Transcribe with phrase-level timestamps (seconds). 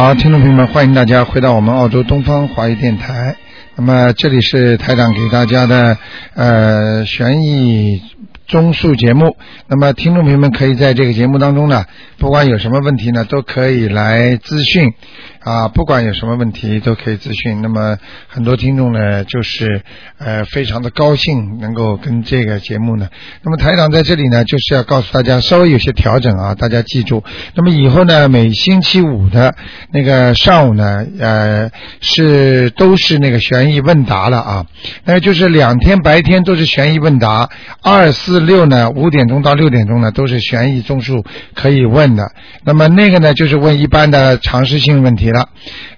[0.00, 3.34] 好，听众朋友们，欢迎大家回到我们澳洲东方华语电台。
[3.74, 5.98] 那么这里是台长给大家的
[6.34, 8.00] 呃悬疑
[8.46, 9.36] 综述节目。
[9.66, 11.84] 那么听众朋友们可以在这个节目当中呢，
[12.16, 14.92] 不管有什么问题呢，都可以来咨询
[15.40, 17.62] 啊，不管有什么问题都可以咨询。
[17.62, 17.96] 那么
[18.28, 19.82] 很多听众呢，就是
[20.18, 23.08] 呃非常的高兴能够跟这个节目呢。
[23.42, 27.22] 那么台长在这里呢，就是要告诉大家稍微有些调整啊，大家记住。
[27.54, 29.54] 那么以后呢，每星期五的
[29.92, 31.70] 那个上午呢，呃
[32.00, 34.66] 是都是那个悬疑问答了啊。
[35.04, 37.48] 那就是两天白天都是悬疑问答，
[37.82, 41.24] 二四六呢五点钟到六点钟呢都是悬疑综述
[41.54, 42.32] 可以问的。
[42.64, 45.48] 那么那个呢就是问一般的常识性问题没了。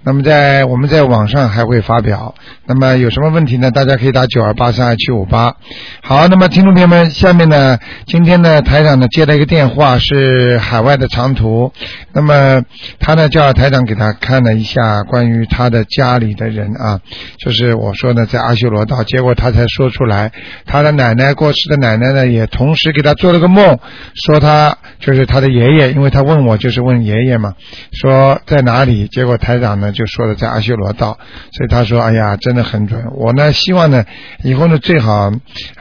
[0.03, 2.34] 那么在我们在网上还会发表。
[2.67, 3.70] 那么有什么问题呢？
[3.70, 5.57] 大家可以打九二八三二七五八。
[6.03, 11.73] 好，那么听众朋友们，下面呢，今天呢台长呢接了一个电话，是海外的长途。
[12.12, 12.62] 那么
[12.98, 17.01] 他呢叫台长给他看了一下关于他的家里的人啊，
[17.39, 20.33] 就是我说呢在阿修罗道，结果他才说出来，
[20.64, 23.79] 他的奶奶过世的奶奶呢也同时给他做了个梦，
[24.14, 27.55] 说他就是他的爷爷，因为他问我就是问爷爷嘛，
[27.92, 31.19] 说在哪里，结果台长呢就说的在阿修罗道，
[31.52, 34.05] 所以他说哎呀真的很准，我呢希望呢
[34.42, 35.33] 以后呢最好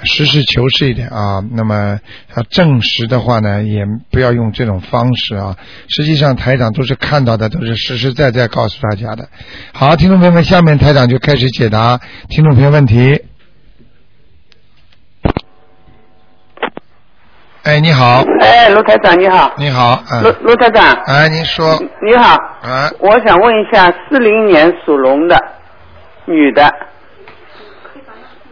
[0.03, 1.99] 实事求是一点啊，那么
[2.35, 9.29] 要证实的话呢也不要用这种方式啊，实际上台长都是看到的，都是实实在在告诉大家的。
[9.73, 11.99] 好，听众朋友们，下面台长就开始解答
[12.29, 13.28] 听众朋友问题。
[17.63, 20.93] 哎，你好，哎，卢台长你好，你好，卢嗯，卢台长。
[21.05, 25.37] 哎，您说，你好，啊，我想问一下，四零年属龙的
[26.25, 26.73] 女的，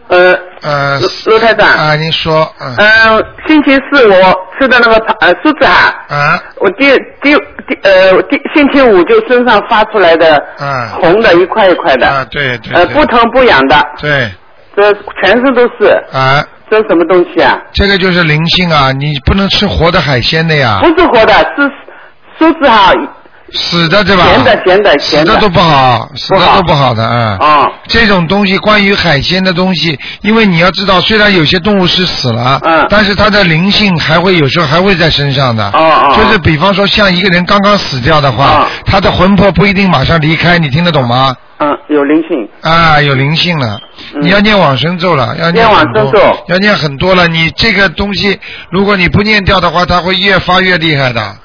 [0.08, 4.14] 呃，呃，卢卢台长，啊，您说，嗯，嗯、星期四我
[4.60, 6.90] 吃的那个呃梳子哈，啊，我第
[7.22, 7.34] 第
[7.66, 10.98] 第呃第星期五就身上发出来的啊。
[11.00, 14.30] 红的一块一块的，啊，对对呃不疼不痒的，对，
[14.76, 14.92] 这
[15.22, 17.56] 全身都是，啊，这是什么东西啊？
[17.72, 21.70] 这个就是灵性啊，你不能吃活的海鲜的呀不，是活的，是
[22.38, 22.92] 梳子哈，
[23.50, 24.24] 死的对吧？
[24.26, 27.36] 咸的咸的咸的的都不好，死的都不好的啊。
[27.40, 27.66] 啊。
[27.86, 35.66] 这种东西，关于海鲜的东西，因为你要知道，虽然有些动物是死了，嗯但是它的灵性还会有时候还会在身上的。
[35.70, 41.34] 哦哦就是比方说，像一个人刚刚死掉的话，哦他的魂魄不一定马上离开，你听得懂吗？
[41.60, 42.48] 嗯，有灵性。
[42.60, 43.87] 啊，有灵性了，嗯
[44.20, 47.26] 你要念往生咒了，要念往生咒要念很多了。
[47.28, 48.38] 你这个东西，
[48.70, 51.36] 如果你不念掉的话，它会越发越厉害的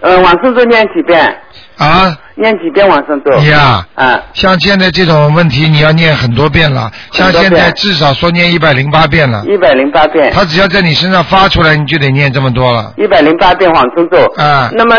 [0.00, 1.36] 呃，往生咒念几遍？
[1.78, 2.16] 啊！
[2.36, 3.30] 念几遍往生咒？
[3.38, 6.90] 你呀、啊，像现在这种问题，你要念很多遍了。
[7.12, 9.42] 像现在至少说念一百零八遍了。
[9.46, 10.30] 一百零八遍。
[10.32, 12.92] 他只要在你身上发出来，你就得念这么多了。
[12.98, 14.18] 一百零八遍往生咒。
[14.36, 14.96] 啊那么，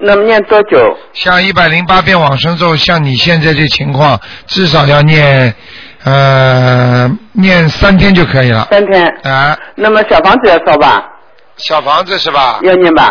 [0.00, 0.96] 那么念多久？
[1.12, 5.54] 像一百零八遍往生咒，像你现在这情况，至少要念
[6.04, 8.66] 呃念三天就可以了。
[8.70, 9.06] 三天。
[9.24, 11.02] 啊，那么小房子要烧吧？
[11.56, 12.58] 小房子是吧？
[12.62, 13.10] 要念吧？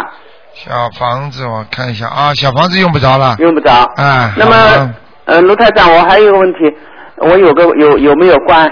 [0.53, 3.35] 小房子我看一下啊，小房子用不着了。
[3.39, 3.71] 用不着。
[3.95, 4.93] 啊，那么，
[5.25, 6.59] 呃，卢台长，我还有一个问题，
[7.17, 8.71] 我有个有有没有关？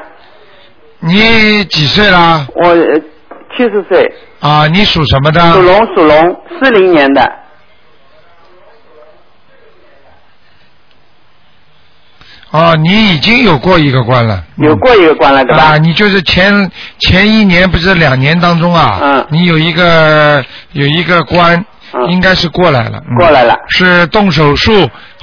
[1.00, 2.46] 你几岁了？
[2.56, 3.00] 我呃
[3.58, 5.42] 七十岁，啊，你属什么的？
[5.54, 7.41] 属龙属龙，四零年的。
[12.52, 14.44] 哦，你已经有过一个关了。
[14.58, 15.64] 嗯有过一个关了，对吧？
[15.64, 16.70] 啊，你就是前
[17.00, 23.02] 前一年不是两年当中啊，嗯你有一个有一个关，嗯应该是过来了。
[23.10, 23.56] 嗯过来了。
[23.70, 24.72] 是动手术，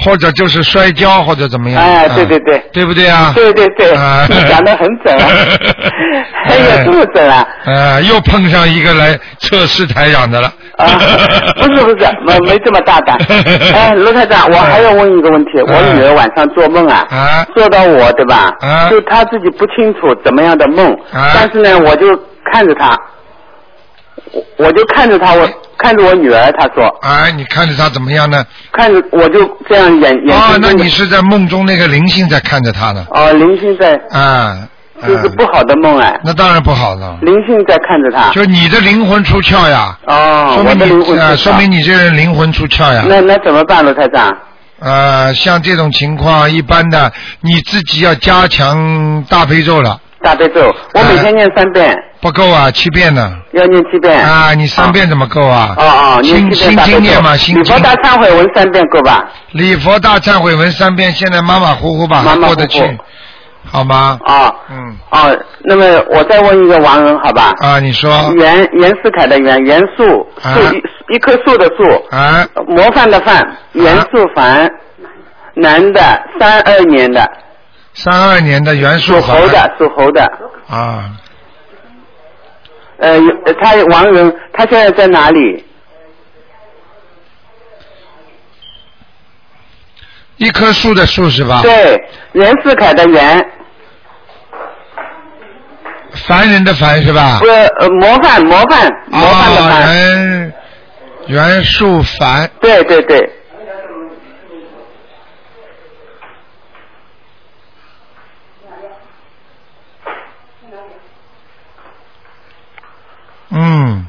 [0.04, 1.82] 或者就是摔跤，或者怎么样？
[1.82, 3.32] 哎啊对对对对不对啊？
[3.34, 5.26] 对对对，啊你讲的很准啊，
[6.48, 7.46] 哎呀，这么准啊！
[7.66, 10.52] 呃，又碰上一个来测试台长的了。
[10.76, 10.86] 啊，
[11.56, 13.16] 不是不是，没没这么大胆。
[13.74, 18.52] 哎，罗台长，我还要问一个问题，我女儿晚上做梦啊，啊做到我对吧？
[18.60, 22.06] 啊就她自己不清楚怎么样的梦，啊但是呢，我就
[22.52, 22.96] 看着她，
[24.32, 28.44] 我我就看着他，我看着我女儿，她说，哎，你看着他怎么样呢？
[28.72, 33.06] 看着我就这样眼眼睛哦，那你是在梦中那个灵性在看着他呢？
[33.10, 34.68] 哦，灵性在，啊，
[35.06, 37.18] 就是啊不好的梦哎，那当然不好了。
[37.22, 38.30] 灵性在看着他。
[38.30, 43.04] 就你的灵魂出窍呀，哦，说明我的灵你啊，魂出窍说明你这人灵魂出窍呀。
[43.08, 44.36] 那那怎么办，罗台长？
[44.80, 53.32] 呃，像这种情况，一般的你自己要加强大悲咒了，大悲咒，我每天念三遍，不够啊，七遍呢。
[53.52, 54.18] 要念七遍。
[54.20, 55.74] 啊，你三遍怎么够啊？
[55.76, 56.76] 哦哦，念心心。
[56.78, 57.84] 经念嘛，心经礼佛。
[57.84, 59.24] 大忏悔文三遍够吧？
[59.52, 62.98] 礼佛大忏悔文三遍，现在马马虎虎吧，马马虎虎过得去，
[63.64, 64.18] 好吗？
[64.24, 64.52] 啊。
[64.70, 64.96] 嗯。
[65.10, 67.54] 哦，那么我再问一个王人，好吧？
[67.60, 74.68] 啊，你说袁袁世凯的袁袁素啊素一一棵树的树，啊，模范的范，袁素凡，
[75.54, 76.00] 男的，
[76.40, 77.30] 三二年的，
[77.94, 80.24] 三二年的袁属树凡猴的，属猴的。
[80.68, 81.10] 啊，
[82.98, 83.20] 呃，
[83.60, 85.64] 他王人，他现在在哪里？
[90.36, 91.62] 一棵树的树是吧？
[91.62, 92.00] 对，
[92.32, 93.44] 袁世凯的袁，
[96.26, 97.46] 凡人的凡是吧不？
[97.46, 99.96] 是呃模范模范模范的啊，范。
[99.96, 100.54] 袁
[101.26, 103.18] 袁树凡，对对对，
[113.50, 114.06] 嗯，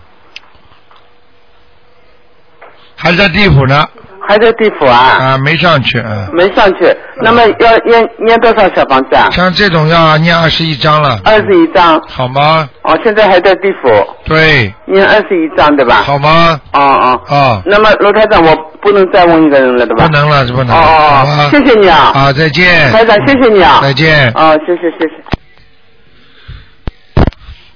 [2.95, 3.87] 还在地府呢，
[4.27, 6.29] 还在地府啊，啊，没上去，嗯。
[6.33, 6.95] 没上去。
[7.21, 9.29] 那么要念念多少小房子啊？
[9.31, 11.99] 像这种要念二十一章了，二十一张。
[12.07, 12.69] 好吗？
[12.83, 13.89] 哦，现在还在地府，
[14.25, 16.01] 对，念二十一张对吧？
[16.03, 16.59] 好吗？
[16.73, 17.21] 哦哦。
[17.29, 20.05] 哦，那么罗台长，我不能再问一个人了对吧？
[20.05, 21.49] 不能了，是不能哦了，哦哦，？
[21.49, 22.91] 谢谢你啊，啊，再见。
[22.91, 23.79] 台长，谢谢你啊。
[23.81, 24.29] 再见。
[24.35, 25.13] 哦，谢谢谢谢。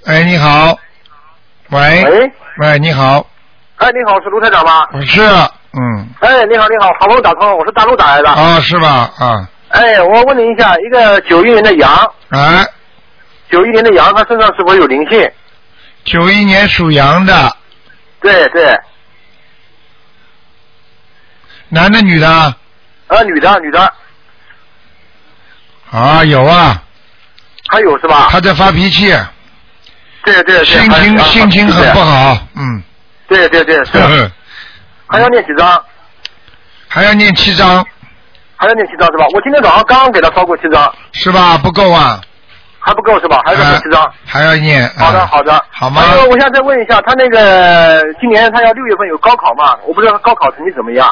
[0.06, 0.78] 哎，你好。
[1.74, 2.04] 喂。
[2.06, 2.32] 喂。
[2.60, 3.26] 喂，你好。
[3.78, 4.88] 哎，你好，是卢台长吗？
[4.94, 5.22] 我是，
[5.74, 8.30] 嗯，哎，你好，你好，好不容易打通了，我是大陆打来的。
[8.30, 9.12] 啊，是吧？
[9.18, 12.64] 啊，哎，我问你一下，一个九一年的羊，哎，
[13.50, 15.30] 九一年的羊，它身上是否有灵性？
[16.06, 17.58] 九一年属羊的，
[18.22, 18.80] 对对，
[21.70, 22.30] 男的女的？
[22.30, 23.94] 啊，女的，女的，
[25.92, 26.82] 啊，有啊，
[27.70, 28.28] 还有是吧？
[28.30, 29.12] 他在发脾气，
[30.24, 32.00] 对对对，心情心情很不。
[32.00, 32.82] 好，嗯，
[33.28, 34.32] 对对对，是
[35.08, 35.84] 还要念几张？
[36.88, 37.86] 还要念七张，
[38.56, 39.26] 还要念七张是吧？
[39.34, 41.58] 我今天早上刚刚给他烧过七张，是吧？
[41.58, 42.22] 不够啊，
[42.80, 43.42] 还不够是吧？
[43.46, 44.14] 还要念七张。
[44.26, 44.88] 还要念。
[44.98, 49.76] 好的，啊好的，好吗还有，我现在再问一下，他那个今年他要六月份有高考嘛？
[49.88, 51.10] 我不知道他高考成绩怎么样。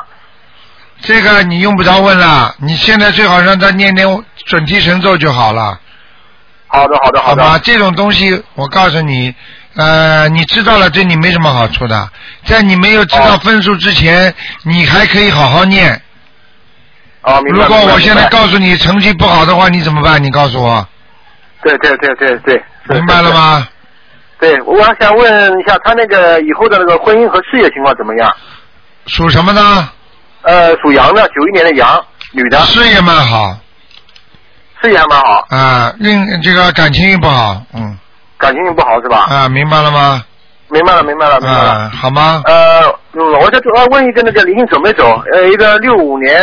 [1.01, 4.07] 这个你用不着问了，你现在最好让他念念
[4.45, 5.79] 准提神咒就好了，
[6.71, 7.21] 好的，好的，的。
[7.21, 7.59] 好吧？
[7.63, 9.33] 这种东西我告诉你，
[9.75, 12.09] 呃，你知道了对你没什么好处的，
[12.45, 14.33] 在你没有知道哦分数之前，
[14.63, 16.01] 你还可以好好念。
[17.21, 17.61] 啊，明白。
[17.61, 20.23] 如果我现在告诉你成绩不好的话，你怎么办？
[20.23, 20.87] 你告诉我，
[21.61, 23.31] 对对对对对，明白了？
[23.31, 23.67] 吗？
[24.39, 28.33] 对，我还想问一下，他那个以后的那个婚姻和事业情况怎么样？
[29.05, 29.89] 属什么呢？
[30.41, 33.55] 呃，属羊的，九一年的羊，女的，事业蛮好
[34.81, 37.97] 事业还蛮好，啊，另这个感情运不好，嗯
[38.37, 39.25] 感情运不好是吧？
[39.29, 40.23] 啊，明白了吗？
[40.69, 41.71] 明白了，明白了，明白了。
[41.71, 42.41] 啊，好吗？
[42.45, 45.21] 呃，嗯，我再呃问一个那个灵性走没走？
[45.33, 46.33] 呃，一个六五年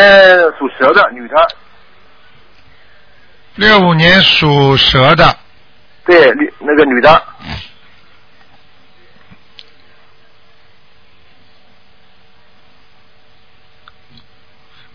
[0.59, 1.35] 属蛇的女的，
[3.55, 5.35] 六五年属蛇的，
[6.05, 7.23] 对，女那个女的，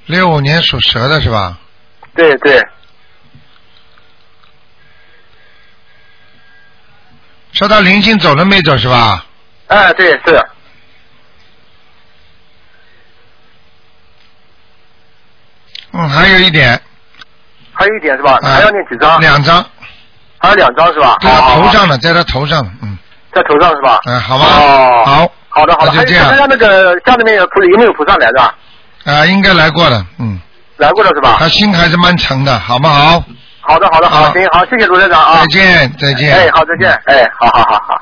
[0.06, 1.58] 六五年属蛇的是吧？
[2.14, 2.62] 对对，
[7.54, 9.26] 说他灵性走了没走是吧？
[9.68, 10.46] 哎，对是，
[15.92, 16.80] 嗯，还有一点，
[17.72, 18.34] 还有一点是吧？
[18.42, 19.20] 啊还要念几张？
[19.22, 19.66] 两张，
[20.40, 21.18] 还有两张是吧？
[21.22, 22.98] 在他好好好头上呢，在他头上呢，嗯
[23.34, 24.00] 在头上是吧？
[24.06, 24.46] 嗯，好吧？
[24.46, 28.54] 哦好，好的好的，就这样他家那个家里面有菩有没有菩萨来的？
[29.06, 30.40] 啊，应该来过了，嗯，
[30.78, 31.38] 来过了是吧？
[31.40, 33.24] 他心还是蛮诚的，好不好？
[33.66, 35.40] 好的好的好好，行好，谢谢卢台长啊。
[35.40, 36.36] 再见，再见。
[36.36, 38.02] 哎，好再见，哎，好好好好。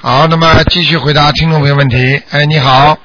[0.00, 2.22] 好，那么继续回答听众朋友问题。
[2.30, 2.96] 哎，你好，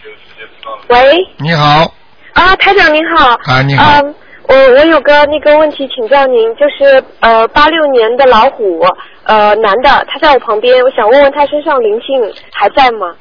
[0.90, 1.92] 喂，你好，
[2.34, 3.36] 啊，台长您好。
[3.46, 8.86] 啊你好嗯，我我有个那个问题请教您，就是呃八六年的老虎，
[9.24, 13.16] 呃男的，他在我旁边，我想问问他身上灵性还在吗？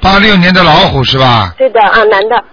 [0.00, 1.52] 八六年的老虎是吧？
[1.58, 2.44] 对的啊，男的。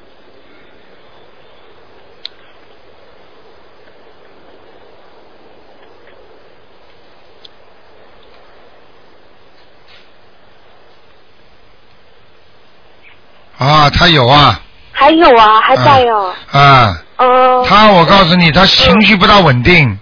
[13.64, 14.60] 啊，他有啊，
[14.92, 16.34] 还有啊，还在哦。
[16.52, 17.66] 啊，哦。
[17.68, 19.98] 他我告诉你，他情绪不大稳定，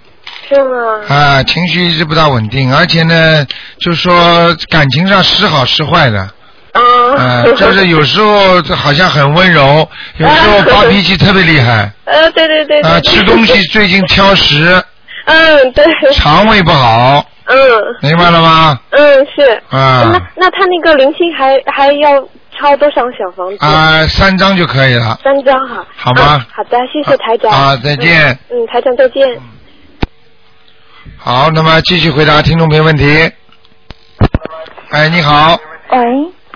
[0.49, 1.15] 是吗？
[1.15, 3.45] 啊，情绪一直不大稳定，而且呢，
[3.79, 6.19] 就说感情上时好时坏的，
[6.73, 6.81] 啊。
[7.17, 9.87] 啊，就是有时候好像很温柔，
[10.17, 12.81] 有时候发脾气特别厉害，呃，对对对。
[12.81, 13.61] 对啊，吃东西。
[13.71, 14.81] 最近挑食，
[15.25, 15.85] 嗯，对。
[16.15, 17.55] 肠胃不好，嗯。
[18.01, 18.79] 明白了吗？
[18.91, 18.99] 嗯，
[19.35, 19.61] 是。
[19.69, 22.11] 啊那那他那个灵性还还要
[22.57, 23.65] 抄多少小房子？
[23.65, 25.17] 啊，三张就可以了。
[25.23, 25.85] 三张哈。
[25.95, 27.51] 好吗嗯好的，谢谢台长。
[27.51, 29.39] 啊再见嗯，嗯台长再见。
[31.17, 33.31] 好，那么继续回答听众朋友问题。
[34.89, 35.57] 哎，你好，
[35.89, 35.97] 喂，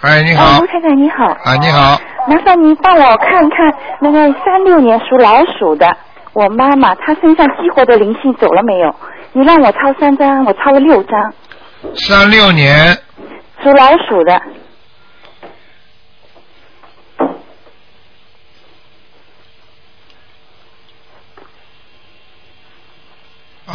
[0.01, 5.87] 哎，你哎，好卢，台长你好，啊，你好，麻烦您帮我看看那个三六年属老鼠的，
[6.33, 8.93] 我妈妈她身上激活的灵性走了没有？
[9.33, 11.33] 你让我抄三张，我抄了六张，
[11.95, 12.97] 三六年，
[13.63, 14.41] 属老鼠的，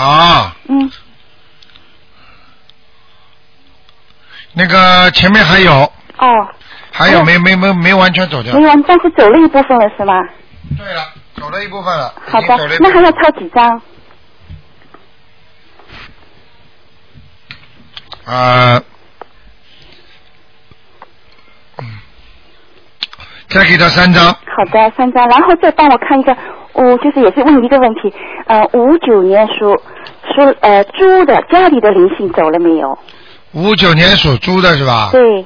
[0.00, 0.90] 啊，嗯，
[4.54, 5.72] 那个前面还有，
[6.18, 6.48] 哦，
[6.92, 8.66] 还有没没没没完全走掉没。
[8.66, 10.14] 完，但是走了一部分了是吗？
[10.78, 13.22] 对了，走了一部分了，好的那还要分。
[13.22, 13.82] 抄几张？
[18.24, 18.82] 啊，
[21.78, 21.98] 嗯
[23.48, 26.36] 再给他三张，好的，三张，然后再帮我看一个，
[26.84, 28.12] 我、就是也是问一个问题，
[28.46, 29.76] 呃，五九年属
[30.34, 32.98] 属呃猪的家里的灵性走了没有？
[33.52, 35.10] 五九年属猪的是吧？
[35.12, 35.44] 对，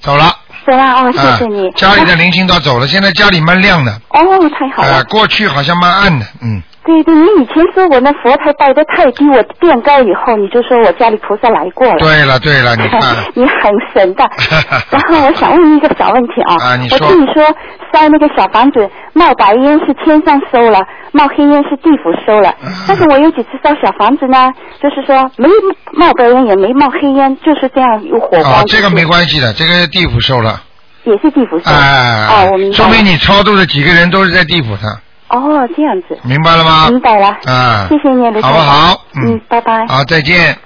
[0.00, 0.24] 走了。
[0.64, 1.70] 走了哦，谢啊谢你。
[1.72, 3.92] 家里的灵性倒走了，现在家里蛮亮的。
[4.10, 4.20] 哦，
[4.50, 4.98] 太好了。
[4.98, 6.62] 呃，过去好像蛮暗的，嗯。
[6.84, 11.96] 对对，你以前说我那佛台拜的太低，我变高以后，你就说我家里菩萨来过了。
[11.98, 13.00] 对了对了，你看，
[13.34, 14.28] 你很神的。
[14.90, 17.44] 然后我想问你一个小问题啊，啊你说我听你说
[17.92, 20.80] 烧那个小房子，冒白烟是天上收了，
[21.12, 22.52] 冒黑烟是地府收了。
[22.88, 24.50] 但是我有几次烧小房子呢，
[24.82, 25.48] 就是说没
[25.92, 28.42] 冒白烟也没冒黑烟，就是这样有火光。
[28.42, 30.60] 啊，这个没关系的，这个地府收了，
[31.04, 31.70] 也是地府收。
[31.70, 32.76] 哎，哦，我明白。
[32.76, 34.90] 说明你超度的几个人都是在地府上，
[35.32, 36.18] 哦，这样子。
[36.22, 36.88] 明白了吗？
[36.90, 37.36] 明白了。
[37.46, 39.04] 嗯，谢谢你，卢好不好？
[39.16, 39.86] 嗯，拜拜。
[39.86, 40.56] 好，再见。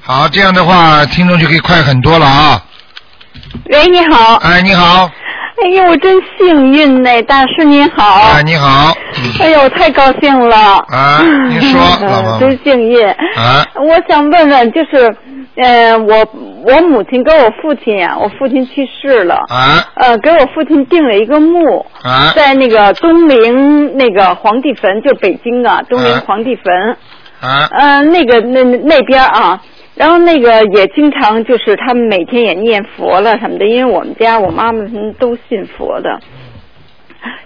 [0.00, 2.62] 好，这样的话，听众就可以快很多了啊！
[3.70, 4.34] 喂，你好。
[4.36, 5.08] 哎，你好，
[5.60, 8.20] 哎呦，我真幸运呢，大师您好。
[8.34, 8.92] 哎，你好，
[9.40, 10.56] 哎呦，太高兴了。
[10.88, 13.06] 啊，您说， 老真幸运。
[13.06, 15.14] 啊，我想问问，就是，
[15.56, 16.26] 呃，我
[16.64, 19.36] 我母亲跟我父亲呀、我父亲去世了。
[19.48, 26.96] 啊呃，给我父亲定了一个墓，啊在那个东陵那个皇帝坟，就北京啊，东陵啊皇帝坟。
[27.40, 29.60] 啊嗯、那个那那边啊，
[29.94, 36.20] 然后那个也经常就是他们每天也念佛了什么的，因为我们家我妈妈他们都信佛的，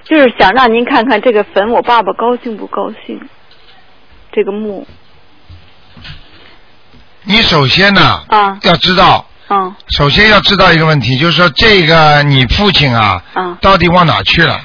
[0.05, 3.21] 就是想让您看看这个坟，我爸爸高兴不高兴？
[4.33, 4.87] 这个墓
[7.25, 14.61] 你首先呢，啊要知道，啊首先要知道一个问题，就是说这个你父亲啊，啊到底往哪去了？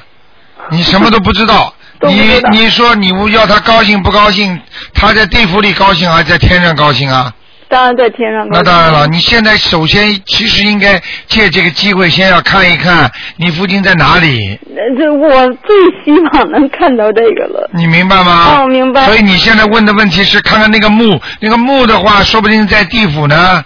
[0.70, 1.74] 你什么都不知道。
[2.02, 4.60] 你你说你要他高兴不高兴？
[4.94, 7.32] 他在地府里高兴还是在天上高兴啊？
[7.72, 8.46] 当然在天上。
[8.52, 17.70] 那当然了，你现在首先其实应该借这个机会，先要看一看你父亲在哪里，呃这我最希望能看到这个了。
[17.74, 18.60] 你明白吗？
[18.60, 23.64] 哦明白所以你现在问的问题是看看那个墓，那个墓的话，说不定在地府呢，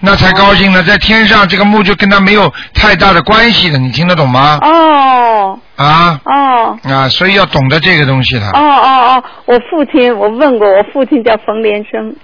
[0.00, 0.82] 那才高兴呢。
[0.82, 4.58] 在天上，这个墓就跟他没有太大的关系的，你听得懂吗？
[4.62, 8.46] 哦啊哦啊，所以要懂得这个东西的。
[8.48, 9.24] 哦哦哦！
[9.44, 12.14] 我父亲，我问过，我父亲叫冯连生，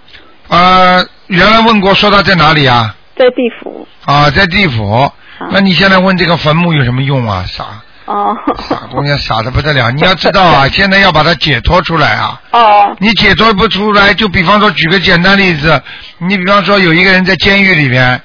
[0.52, 2.94] 呃，原来问过，说他在哪里啊？
[3.16, 3.88] 在地府。
[4.04, 5.10] 啊，在地府。
[5.50, 7.42] 那你现在问这个坟墓有什么用啊？
[7.48, 7.64] 傻
[8.04, 8.36] 哦
[8.68, 9.90] 傻姑娘傻的不得了！
[9.96, 12.38] 你要知道啊， 现在要把它解脱出来啊。
[12.50, 15.80] 哦你解脱不出来，就比方说举个简单例子，
[16.18, 18.20] 你比方说有一个人在监狱里面，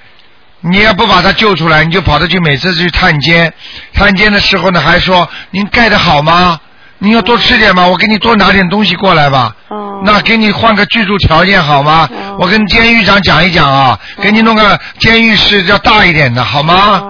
[0.60, 3.54] 你要不把他救出来，你就跑着去每次去探监，
[3.94, 6.60] 探监的时候呢还说您盖的好吗？
[7.00, 7.88] 您要多吃点吗？
[7.88, 9.56] 我给你多拿点东西过来吧。
[9.70, 12.08] 哦那给你换个居住条件好吗？
[12.40, 17.04] 我跟监狱长讲一讲啊，给你弄个监狱室要大一点的好吗？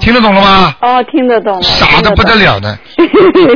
[0.00, 0.74] 听得懂了吗？
[0.80, 1.62] 哦，听得懂。
[1.62, 2.76] 傻的不得了的，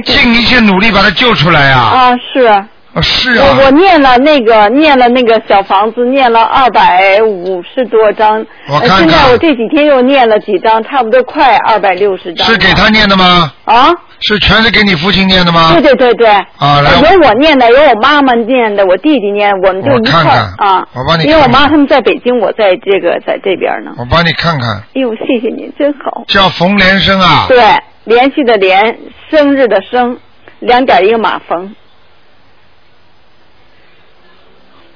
[0.05, 1.81] 尽一切努力把他救出来啊！
[1.81, 2.43] 啊，是。
[2.43, 2.67] 啊
[3.03, 3.45] 是啊。
[3.59, 8.45] 我我念了那个念了那个小房子，念了二百五十多张。
[8.69, 12.47] 我看看呃现在我这几天又念了几张，差不多快二百六十张。
[12.47, 13.53] 是给他念的吗？
[13.65, 13.91] 啊？
[14.21, 15.73] 是全是给你父亲念的吗？
[15.73, 16.29] 对对对对。
[16.29, 20.89] 啊，来，有我念的，有我妈妈念的，我弟弟念，我们就一块儿看看啊。
[20.95, 23.93] 我帮你看因为我妈他们在北京，我在这个在这边呢。
[23.99, 26.25] 我帮你看看，哎呦，谢谢您，真好。
[26.29, 27.47] 叫冯连生啊。
[27.49, 27.59] 对，
[28.05, 28.99] 连续的连，
[29.31, 30.19] 生日的生，
[30.61, 31.75] 两点一个马冯。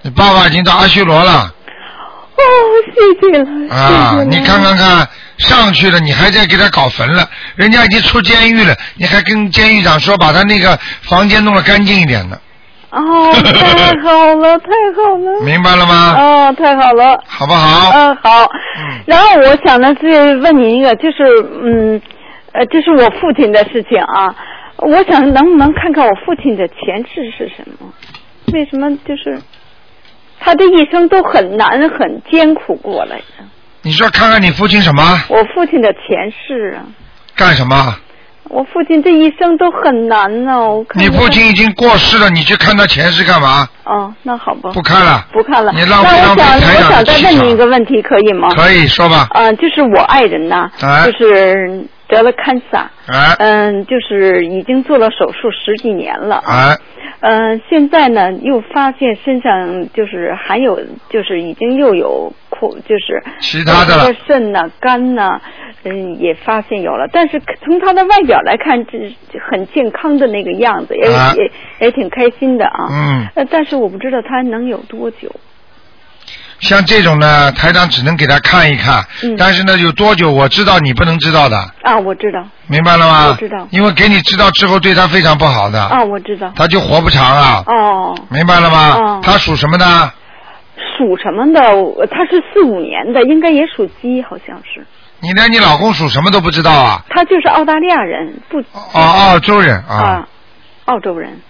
[0.03, 1.55] 你爸爸已经到阿修罗了
[2.37, 2.43] 哦，
[2.95, 3.75] 谢谢了。
[3.75, 4.25] 啊！
[4.27, 5.07] 你看看看，
[5.41, 12.39] 上去了，你还在给他搞坟了，人家已经出监狱了，你还跟监狱长说把他那个房间弄得干净一点呢，
[12.91, 15.45] 哦，太好了，太好了。
[15.45, 16.15] 明白了吗？
[16.19, 17.19] 哦，太好了。
[17.27, 17.91] 好不好？
[17.93, 18.49] 嗯，好。
[19.07, 21.25] 然后我想呢，是问您一个，就是
[21.63, 22.01] 嗯，
[22.53, 24.35] 呃，这是我父亲的事情啊。
[24.77, 27.93] 我想能不能看看我父亲的前世是什么？
[28.53, 29.41] 为什么就是
[30.41, 33.45] 他的一生都很难很艰苦过来的。
[33.83, 36.85] 你说看看你父亲什么我父亲的前世啊，
[37.35, 37.97] 干什么？
[38.51, 43.69] 我父亲这一生都很难呢、我看你父亲已经过世了，你去看他前世干嘛？
[43.85, 45.73] 哦，那好吧，不看了，不看了。
[45.73, 48.49] 你浪费那我想，我想再问你一个问题，可以吗？
[48.57, 49.29] 可以说吧？
[49.35, 56.77] 嗯、就是我爱人呐，哎就是得了 cancer，哎嗯，就是已经做了手术十几年了啊。
[57.21, 65.41] 哎，嗯，现在呢又发现身上就是还有，就是已经又有扩，就是其他的肾呐、肝呐、
[65.85, 67.09] 嗯，也发现有了。
[67.13, 68.99] 但是从他的外表来看，这
[69.51, 71.51] 很健康的那个样子，也、啊也
[71.87, 72.87] 也挺开心的啊。
[72.91, 75.31] 嗯，呃，但是我不知道他能有多久。
[76.61, 83.29] 像这种呢，台长只能给他看一看，嗯但是呢，有多久我知道你不能知道的，啊，我知道，明白了吗？
[83.29, 86.53] 我知道因为给你知道之后对他非常不好的，啊，我知道。
[86.55, 88.95] 他就活不长啊，哦，明白了吗？
[88.95, 89.85] 哦他属什么的？
[90.97, 91.61] 属什么的？
[92.11, 94.87] 他是四五年的，应该也属鸡，好像是。
[95.23, 97.03] 你连你老公属什么都不知道啊？
[97.11, 100.29] 他就是澳大利亚人，不哦，澳洲人啊，啊，
[100.87, 101.41] 澳洲人。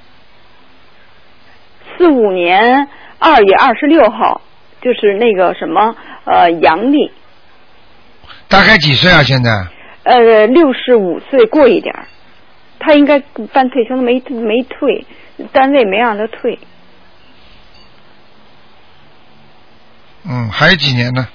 [1.97, 2.89] 四五年
[3.19, 4.41] 二月二十六号，
[4.81, 5.95] 就是那个什么
[6.25, 7.13] 呃阳历，
[8.49, 9.23] 大概几岁啊？
[9.23, 9.51] 现在？
[10.05, 12.07] 呃六十五岁过一点儿，
[12.79, 13.21] 他应该
[13.53, 15.07] 办退休没没退，
[15.53, 16.59] 单位没让他退。
[20.29, 21.29] 嗯，还有几年呢？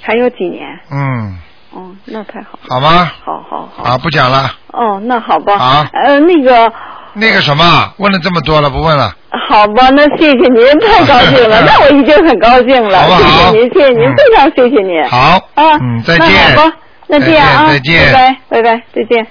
[0.00, 0.80] 还有几年？
[0.90, 1.38] 嗯，
[1.72, 2.68] 哦，那太好了。
[2.68, 3.12] 好吗？
[3.24, 3.82] 好好好。
[3.82, 4.54] 啊，不讲了。
[4.68, 5.54] 哦，那好吧。
[5.58, 6.72] 啊呃，那个。
[7.14, 9.14] 那个什么，问了这么多了，不问了。
[9.48, 15.08] 好吧，那谢谢您，太高兴了， 那我已经很高兴了，好不好谢谢您，谢谢您，嗯非常谢谢您。
[15.08, 15.48] 好。
[15.54, 16.56] 啊，嗯，再那见。
[16.56, 18.12] 好吧，那这样啊，再见。
[18.12, 19.26] 拜拜，拜拜，再见。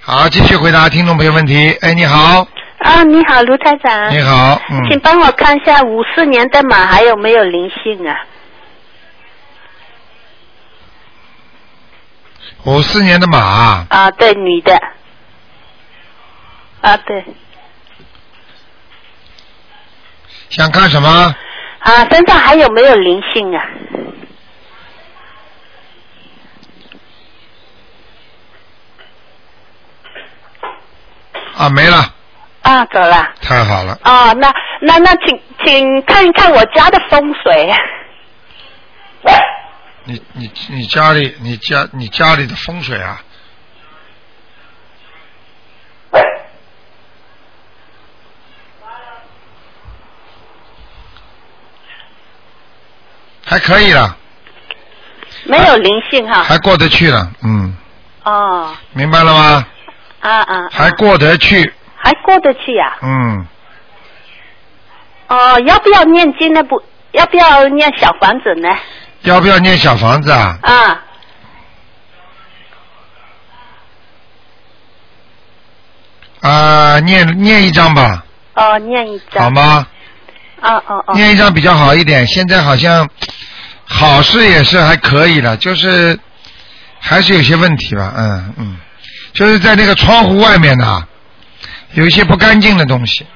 [0.00, 1.76] 好，继续回答听众朋友问题。
[1.82, 2.46] 哎，你好，
[2.78, 4.10] 啊，你好，卢台长。
[4.10, 8.16] 你好，嗯，请帮我看一下五四年的马还有没有灵性啊？
[12.64, 14.80] 五四年的马，啊，对，女的。
[16.82, 17.24] 啊，对。
[20.48, 21.08] 想看什么？
[21.80, 23.64] 啊，身上还有没有灵性啊？
[31.56, 31.96] 啊，没了，
[32.62, 33.32] 啊，走了。
[33.42, 33.98] 太好了。
[34.02, 37.74] 哦，那那那，请请看一看我家的风水。
[40.04, 43.22] 你你你家里你家你家里的风水啊？
[53.50, 54.16] 还可以了，
[55.42, 56.44] 没有灵性哈。
[56.44, 57.76] 还过得去了，嗯，
[58.22, 59.66] 哦，明白了吗？
[60.20, 60.68] 啊啊。
[60.70, 63.44] 还过得去，还过得去呀、嗯，
[65.26, 66.62] 哦，要不要念经呢？
[66.62, 68.68] 不，要不要念小房子呢？
[69.22, 70.56] 要不要念小房子啊？
[70.62, 71.02] 啊，
[76.40, 79.42] 啊，念念一张吧，哦，念一张。
[79.42, 79.50] 好？
[79.50, 79.84] 吗？
[80.62, 81.14] 哦哦哦。
[81.14, 82.26] 念一张比较好一点。
[82.26, 83.08] 现在好像
[83.84, 86.18] 好事也是还可以了，就是
[86.98, 88.76] 还是有些问题吧，嗯嗯，
[89.32, 91.02] 就是在那个窗户外面呢，
[91.94, 93.26] 有一些不干净的东西，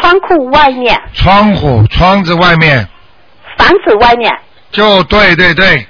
[0.00, 2.88] 窗户外面，窗户窗子外面，
[3.56, 4.32] 房子外面。
[4.70, 5.86] 就对对对，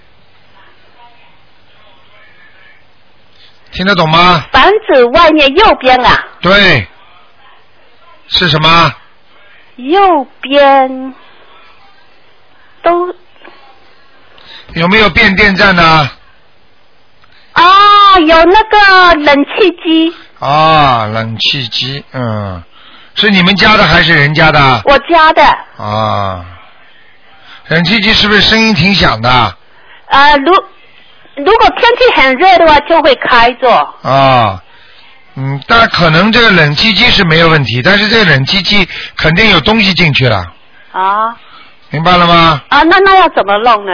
[3.72, 4.44] 听得懂吗？
[4.52, 6.86] 房子外面右边啊，对，
[8.28, 8.94] 是什么？
[9.78, 11.14] 右边
[12.82, 13.14] 都
[14.74, 16.10] 有没有变电站呢？
[17.52, 22.62] 啊，有那个冷气机，啊，冷气机，嗯，
[23.14, 24.82] 是你们家的还是人家的？
[24.84, 25.42] 我家的。
[25.76, 26.44] 啊，
[27.68, 29.30] 冷气机是不是声音挺响的？
[29.30, 30.52] 啊，如
[31.36, 33.70] 如果天气很热的话，就会开着。
[34.02, 34.62] 啊，
[35.38, 40.44] 嗯，但可能这个冷气机是没有问题，但是这个冷气机肯定有东西进去了，
[40.92, 41.36] 啊
[41.90, 42.60] 明白了吗？
[42.68, 43.92] 啊，那那要怎么弄呢？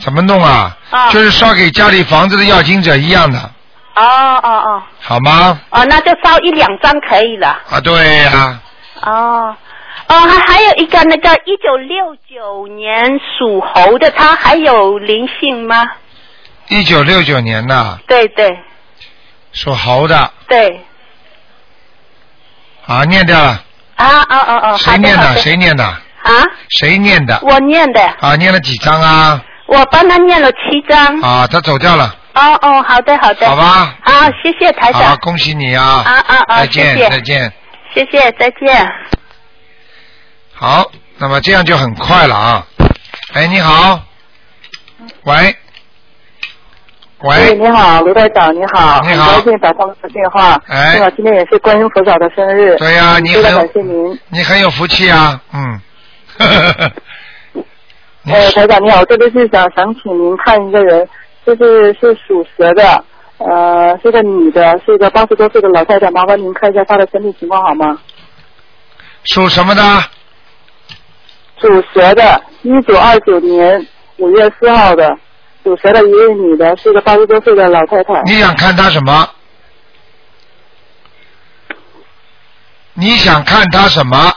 [0.00, 0.76] 怎么弄啊？
[0.90, 3.38] 啊就是烧给家里房子的要经者一样的，
[3.96, 4.04] 哦
[4.42, 5.58] 哦哦好吗？
[5.70, 7.58] 哦，那就烧一两张可以了。
[7.70, 8.60] 啊，对呀、
[9.00, 9.56] 哦
[10.08, 15.86] 哦，还还有一个那个一九六九年属猴的，他还有灵性吗？
[16.68, 18.58] 一九六九年的，对对
[19.52, 20.84] 属猴的，对。
[22.86, 23.62] 啊，念掉了，
[23.96, 25.36] 啊啊啊啊，谁念的？
[25.36, 25.84] 谁念的？
[25.84, 26.32] 啊？
[26.80, 27.38] 谁念的？
[27.42, 29.40] 我念的，啊，念了几张啊？
[29.66, 31.20] 我帮他念了七张。
[31.20, 33.48] 啊，他走掉了，哦哦，好的好的。
[33.48, 33.96] 好吧？
[34.02, 35.16] 啊，谢谢台好，长。
[35.18, 36.02] 恭喜你啊！
[36.04, 37.52] 啊啊啊再见再见。
[37.94, 38.92] 谢谢，再见。
[40.54, 42.66] 好，那么这样就很快了啊。
[43.34, 44.00] 哎，你好，
[45.22, 45.56] 喂，
[47.24, 50.60] 喂，你好，刘台长，你好，你好很高兴打通了电话。
[50.66, 52.76] 哎你好今天也是观音菩萨的生日。
[52.78, 54.18] 对呀你非常很感谢您。
[54.28, 55.80] 你很有福气啊，嗯。
[58.24, 61.08] 你呃，台长你好，这边是想想请您看一个人，
[61.46, 63.04] 就是是属蛇的，
[63.38, 67.98] 呃，是个女的，是一个八十多岁的老太太，麻烦您看一下她的身体情况好吗？
[69.26, 69.82] 属什么的？
[71.60, 75.16] 属蛇的，一九二九年五月四号的，
[75.64, 78.22] 属蛇的一位女的，是一个八十多岁的老太太。
[78.24, 79.28] 你想看她什么？
[82.94, 84.32] 你想看她什么？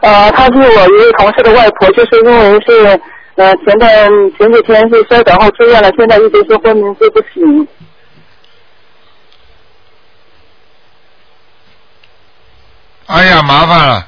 [0.00, 3.00] 呃，她是我一位同事的外婆，就是因为是
[3.34, 3.90] 呃前段
[4.38, 7.68] 前几天是摔倒后住院了，现在一直是昏迷睡不醒。
[13.06, 14.06] 哎呀，麻烦了。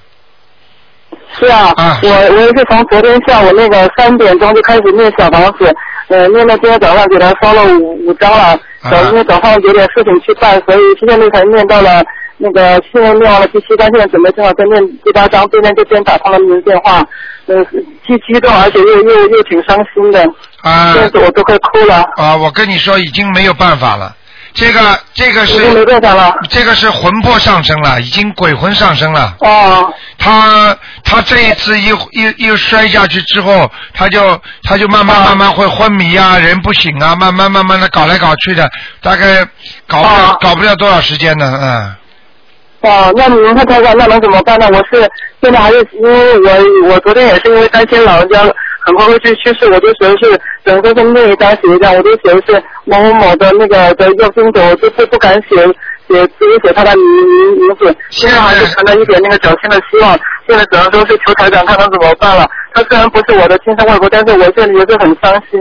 [1.42, 5.74] 是啊，啊我我也是从昨天下午那个三点钟就开始念小房子，
[6.08, 12.02] 呃，念到今天早上给他烧了五五张了，呃，因为早上有点事情去办，所以现在才念到了
[12.38, 17.04] 那个现在念完了第七章，现在准备正好再念第八章，对面这边打通了您的电话，
[17.46, 17.64] 呃，
[18.06, 20.24] 既激动而且又又又挺伤心的，
[20.62, 22.36] 啊我都快哭了，啊！
[22.36, 24.14] 我跟你说，已经没有办法了。
[24.54, 25.60] 这个这个是。
[26.50, 29.34] 这个是魂魄上升了，已经鬼魂上升了。
[29.40, 38.68] 哦，他他这一次一一一摔下去之后，他就他就慢慢慢慢会昏迷啊，人不醒啊，慢慢慢慢的搞来搞去的，
[39.00, 39.46] 大概
[39.86, 41.94] 搞不搞不了多少时间呢，嗯。
[42.82, 44.66] 哦，那您看台长，那能怎么办呢？
[44.72, 45.08] 我是
[45.40, 48.42] 现在还是因为我我昨天也是因为担心老人家
[48.84, 55.56] 很快会去去世，我就写的是整个是念一张写一张，我就写的是某某某的那个的要经者，我就是不敢写
[56.08, 60.18] 写自己写他的名名名字，现在还是存了一点那个侥幸的希望。
[60.48, 62.48] 现在只能说是求台长看看怎么办了。
[62.74, 65.60] 他虽然不是我的亲生外婆，但是我这里也是很伤心。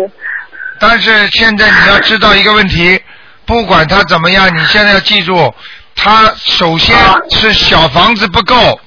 [0.79, 2.99] 但是现在你要知道一个问题，
[3.45, 5.53] 不管他怎么样，你现在要记住，
[5.95, 6.97] 他首先
[7.29, 8.79] 是小房子不够。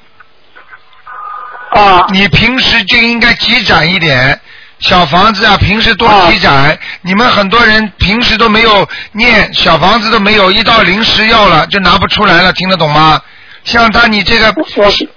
[1.75, 2.07] 啊。
[2.11, 4.41] 你平时就应该积攒一点
[4.81, 6.79] 小房子啊，平时多积攒。
[7.03, 13.21] 你们很多人平时都没有念小房子都没有，一到临时要了就拿不出来了，听得懂吗？
[13.65, 14.55] 像他你这个，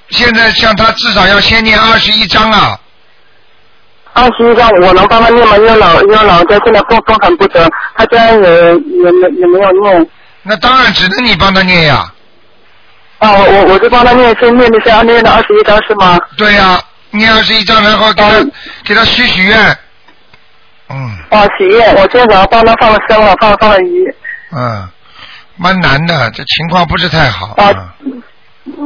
[0.09, 2.79] 现在像他至少要先念二十一章啊。
[4.13, 5.57] 二十一张我能帮他念吗？
[5.57, 8.49] 因为老因为老人家现在风风寒不得，他家人也
[9.03, 10.07] 也没也没有念。
[10.43, 12.09] 那当然只能你帮他念呀。
[13.19, 16.19] 啊，我我我就帮他念，先念的是要念的二十一张是吗？
[16.37, 16.79] 对呀、
[17.11, 18.29] 念二十一章，然后给他、
[18.85, 19.57] 给他许许愿。
[20.89, 24.15] 嗯哦，许愿，我今天早上帮他放了生了，放了放了鱼。
[24.55, 24.87] 嗯，
[25.57, 27.55] 蛮难的，这情况不是太好。
[27.57, 27.73] 啊
[28.05, 28.21] 嗯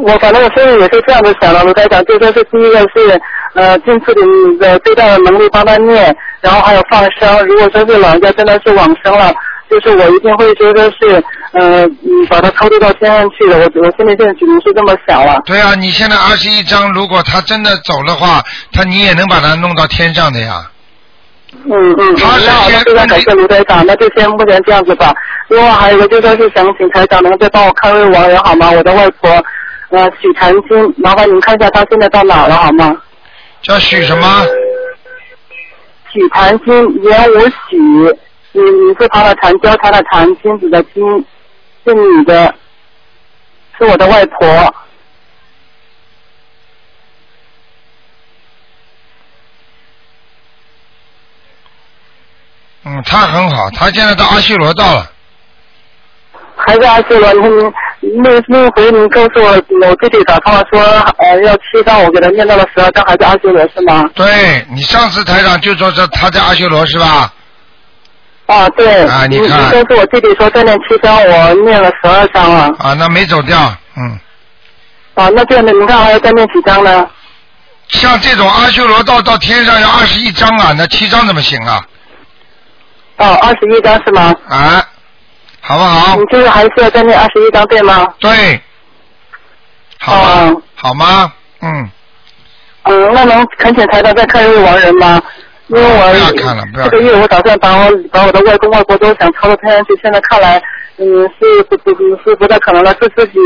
[0.03, 3.19] 我反正我心里也是这样子想的，卢台长，就说是第一个是
[3.55, 7.45] 呃尽自己的最大的能力帮他念，然后还有放生。
[7.47, 9.33] 如果说是老人家真的是往生了，
[9.71, 13.57] 就是我一定会觉得是呃嗯把它超度到天上去的。
[13.57, 15.41] 我我心里现在只能是这么想了。
[15.45, 20.69] 对啊，你现在二十一章，如果他真的走的话，他你也能把他弄到天上的呀。
[21.65, 25.13] 嗯嗯，他是那好，那先非常感谢卢台长，那就先目前这样子吧。
[25.47, 28.71] 另外还有一个就说是想请台长能再帮我看位亡人好吗？
[28.71, 29.29] 我的外婆
[29.89, 32.93] 呃许禅金，麻烦您看一下她现在到哪了好吗？
[33.61, 34.45] 叫许什么？
[36.13, 38.17] 许禅金，言无许，
[38.53, 41.25] 女女字旁的堂，交他的堂，金子的金，
[41.85, 42.53] 是你的，
[43.77, 44.75] 是我的外婆。
[52.83, 55.11] 嗯，他很好，他现在到阿修罗道了。
[56.57, 57.33] 还是阿修罗，
[57.99, 60.81] 你那那回你告诉我，我弟弟打电话说，
[61.17, 64.09] 呃，要七张，我给他念到了十二张，还是阿修罗是吗？
[64.13, 67.33] 对你上次台长就说这他在阿修罗是吧？
[68.47, 69.03] 啊，对。
[69.05, 72.73] 啊你看您告诉我弟弟说再念七张，我念了十二张了。
[72.79, 73.57] 啊，那没走掉，
[73.97, 74.19] 嗯。
[75.15, 77.07] 啊，那这样的，你看还要再念几张呢？
[77.89, 81.81] 像这种阿修罗道到天上要二十一章啊，那七章怎么行啊？
[83.17, 84.33] 哦，二十一张是吗？
[84.49, 84.83] 啊，
[85.61, 86.15] 好不好？
[86.15, 88.07] 你就是还是要再念二十一张对吗？
[88.19, 88.61] 对。
[89.99, 90.55] 好吗？
[90.75, 91.33] 好吗？
[91.61, 91.89] 嗯。
[92.83, 95.21] 嗯，那能恳请台长再看一位亡人吗？
[95.71, 100.61] 因为我不要看了不要看了这个月我打算把我把我的外公外婆都想超到天上去，现在看来，
[100.97, 101.05] 嗯，
[101.39, 103.39] 是不不不是不太可能了，是自己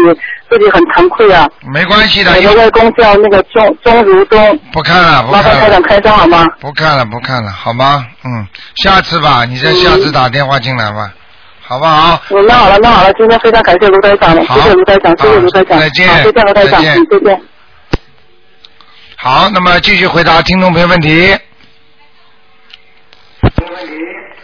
[0.49, 1.47] 自己很惭愧啊。
[1.71, 5.81] 没关系的，我的外公叫那个钟钟如东，不看了，不麻烦看了台长。
[5.83, 6.47] 开张好吗？
[6.59, 8.05] 不看了，不看了，好吗？
[8.23, 8.47] 嗯，
[8.83, 11.13] 下次吧，你再下次打电话进来吧，
[11.61, 12.19] 好不好？
[12.29, 17.41] 我，那好了，那好了，今天非常感谢卢台长，谢谢卢台长，谢谢卢台长，再见好，再见卢台长，再见。
[19.17, 21.35] 好，那么继续回答听众朋友问题。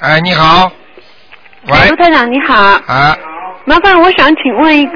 [0.02, 0.72] 哎，你好。
[1.68, 1.96] 喂卢。
[1.96, 3.16] 台长你好，啊，
[3.66, 4.94] 麻烦我想请问一个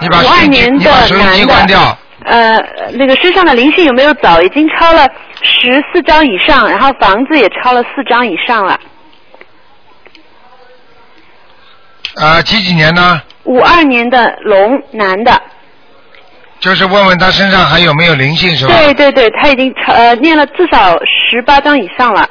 [0.00, 2.58] 你把五二年的男关掉的。，呃，
[2.94, 4.42] 那个身上的灵性有没有走？
[4.42, 5.08] 已经超了
[5.40, 8.80] 十四张以上，然后房子也超了四张以上了。
[12.16, 13.22] 啊，几几年呢？
[13.44, 15.40] 五二年的龙男的，
[16.58, 18.74] 就是问问他身上还有没有灵性是吧？
[18.74, 20.98] 对对对，他已经超呃念了至少
[21.30, 22.28] 十八张以上了。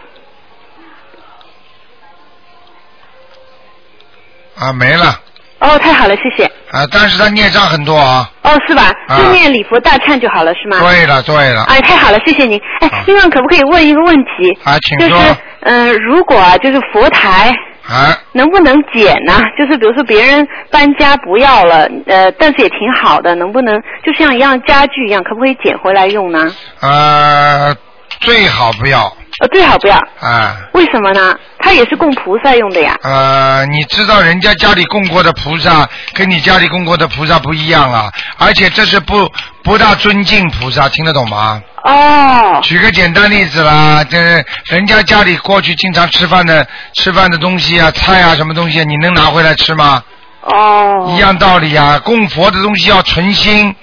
[4.59, 5.19] 啊，没了。
[5.59, 6.45] 哦，太好了，谢谢。
[6.71, 8.29] 啊，但是他孽障很多啊。
[8.43, 8.91] 哦，是吧？
[9.07, 10.79] 啊就念礼佛大忏就好了，是吗？
[10.79, 11.63] 对了，对了。
[11.63, 12.59] 哎，太好了，谢谢您。
[12.81, 14.57] 哎，另外可不可以问一个问题？
[14.63, 15.37] 啊，请就是说。
[15.61, 17.51] 嗯、如果啊，就是佛台
[17.89, 19.33] 啊，能不能捡呢？
[19.57, 26.49] 就是比如说别人搬家不要了，呃，但是也挺好的，能不能就像一样家具一样，可不可以捡回来用呢？
[26.81, 27.75] 呃，
[28.21, 29.11] 最好不要。
[29.39, 29.95] 呃，最好不要。
[30.19, 30.57] 啊。
[30.73, 31.35] 为什么呢？
[31.59, 32.97] 它也是供菩萨用的呀。
[33.03, 39.29] 呃，你知道人家家里供过的菩萨跟你家里供过的菩萨不一样啊，而且这是不
[39.63, 41.61] 不大尊敬菩萨，听得懂吗？
[41.83, 42.59] 哦。
[42.63, 44.17] 举个简单例子啦，这
[44.65, 50.03] 人家家里过去经常吃饭的吃饭的东西啊，菜啊，什么东西，你能拿回来吃吗？
[50.41, 51.13] 哦。
[51.15, 53.75] 一样道理呀、供佛的东西要存心。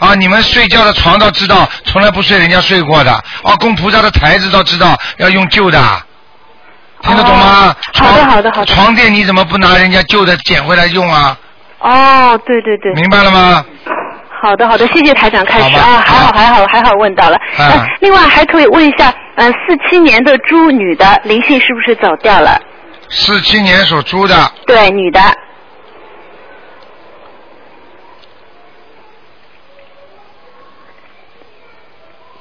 [0.00, 3.12] 啊，你们睡觉的床倒知道，从来不睡人家睡过的。
[3.12, 5.78] 啊，供菩萨的台子倒知道要用旧的，
[7.02, 7.74] 听得懂吗？
[7.94, 8.74] 好的，好的，好的。
[8.74, 11.36] 床垫你怎么不拿人家旧的捡回来用啊？
[11.80, 12.92] 哦，对对对。
[12.94, 13.64] 明白了吗？
[14.42, 17.36] 好的，好的，谢谢台长开始啊，还好，还好，还好问到了。
[17.36, 22.58] 啊呃另外还可以问一下，呃，四七年的猪女的灵性是不是走掉了？
[23.10, 25.20] 四七年属猪的，对，女的。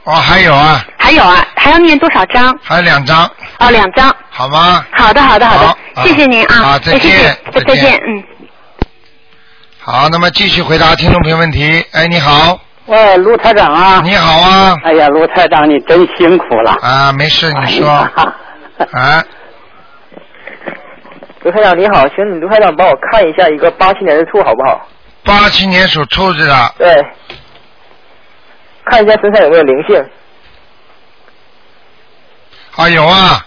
[0.10, 2.58] 哦，还有啊，还有啊，还要念多少章？
[2.64, 4.12] 还有两张，哦，两张。
[4.32, 4.84] 好吗？
[4.92, 6.56] 好的，好的，好的，好谢谢您啊。
[6.56, 8.24] 好再见再见，嗯。
[9.80, 11.86] 好，那么继续回答听众朋友问题。
[11.92, 14.02] 哎，你好，喂，卢台长啊！
[14.04, 14.76] 你好啊！
[14.84, 16.76] 哎呀，卢台长，你真辛苦了。
[16.82, 17.88] 啊，没事，你说。
[17.88, 18.12] 啊，
[21.44, 24.88] 卢台长你好，请你卢台长帮我看一下一个八七年的兔好不好？
[25.24, 27.06] 八七年属兔子的，对，
[28.90, 30.10] 看一下身上有没有灵性。
[32.76, 33.46] 啊，有啊，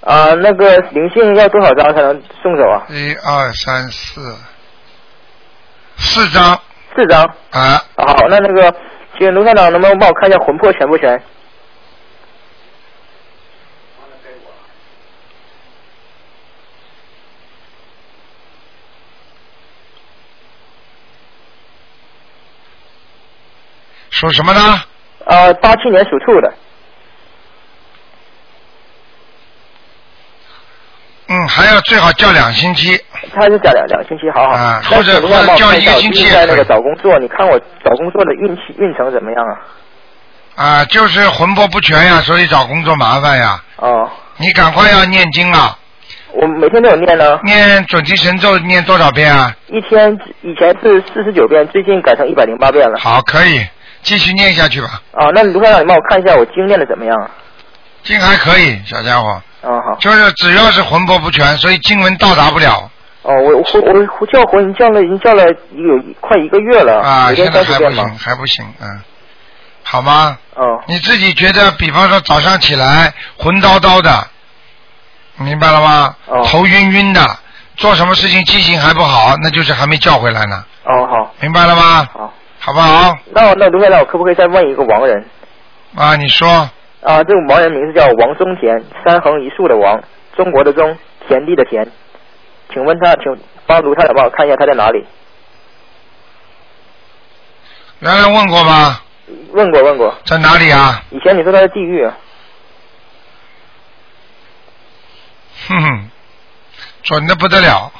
[0.00, 2.86] 啊、那个灵性要多少张才能送走啊？
[2.88, 4.36] 一二三四，
[5.96, 6.58] 四张
[6.96, 7.22] 四张。
[7.50, 8.74] 啊，好，那那个，
[9.18, 11.22] 请卢校长能不能帮我看一下魂魄全不全？
[24.22, 24.80] 属什么呢？
[25.26, 26.52] 呃，八七年属兔的。
[31.26, 32.96] 嗯，还要最好叫两星期。
[33.34, 34.50] 他是叫两两星期，好好。
[34.50, 35.18] 啊或者
[35.56, 39.54] 叫一个星期在那个找工作，你看我找工作的运气运程怎么样啊？
[40.54, 43.60] 啊，就是魂魄不全呀，所以找工作麻烦呀。
[43.76, 44.08] 哦。
[44.36, 45.76] 你赶快要念经啊！
[46.32, 47.38] 我每天都有念呢。
[47.44, 49.54] 念准提神咒念多少遍啊？
[49.68, 52.98] 一天以前是四十九遍，最近改成一百零八遍了。
[52.98, 53.66] 好，可以
[54.02, 55.00] 继续念下去吧。
[55.12, 57.30] 啊，那卢台长，你帮我看一下我经念的怎么样啊？
[58.02, 59.28] 经还可以，小家伙。
[59.62, 59.96] 啊好。
[60.00, 62.90] 就是只要是魂魄不全，所以经文到达不了
[63.22, 68.18] 哦，我我我我叫魂已经叫了已经叫了有快一个月了，啊，现在还不行，。
[68.18, 69.00] 还不行，嗯，
[69.84, 70.36] 好吗？
[70.56, 70.82] 哦。
[70.86, 74.26] 你自己觉得，比方说早上起来魂叨叨的，
[75.36, 76.16] 明白了吗？
[76.26, 77.24] 哦头晕晕的，
[77.76, 81.32] 做什么事情记性还不好，那就是还没叫回来呢，哦好。
[81.38, 82.08] 明白了吗？
[82.12, 82.34] 好。
[82.64, 83.18] 好不好？
[83.32, 85.26] 那那卢先生，我可不可以再问一个亡人？
[85.96, 86.48] 啊，你说
[87.02, 90.00] 啊，这个亡人名字叫王中田，三横一竖的王，
[90.36, 90.96] 中国的中，
[91.26, 91.84] 田地的田。
[92.72, 95.04] 请问他，请帮卢台长帮我看一下他在哪里？
[97.98, 99.00] 原来问过吗？
[99.50, 100.14] 问过问过。
[100.24, 101.02] 在哪里啊？
[101.10, 102.16] 以前你说他在地狱啊。
[105.68, 106.10] 哼哼，
[107.02, 107.92] 准的不得了。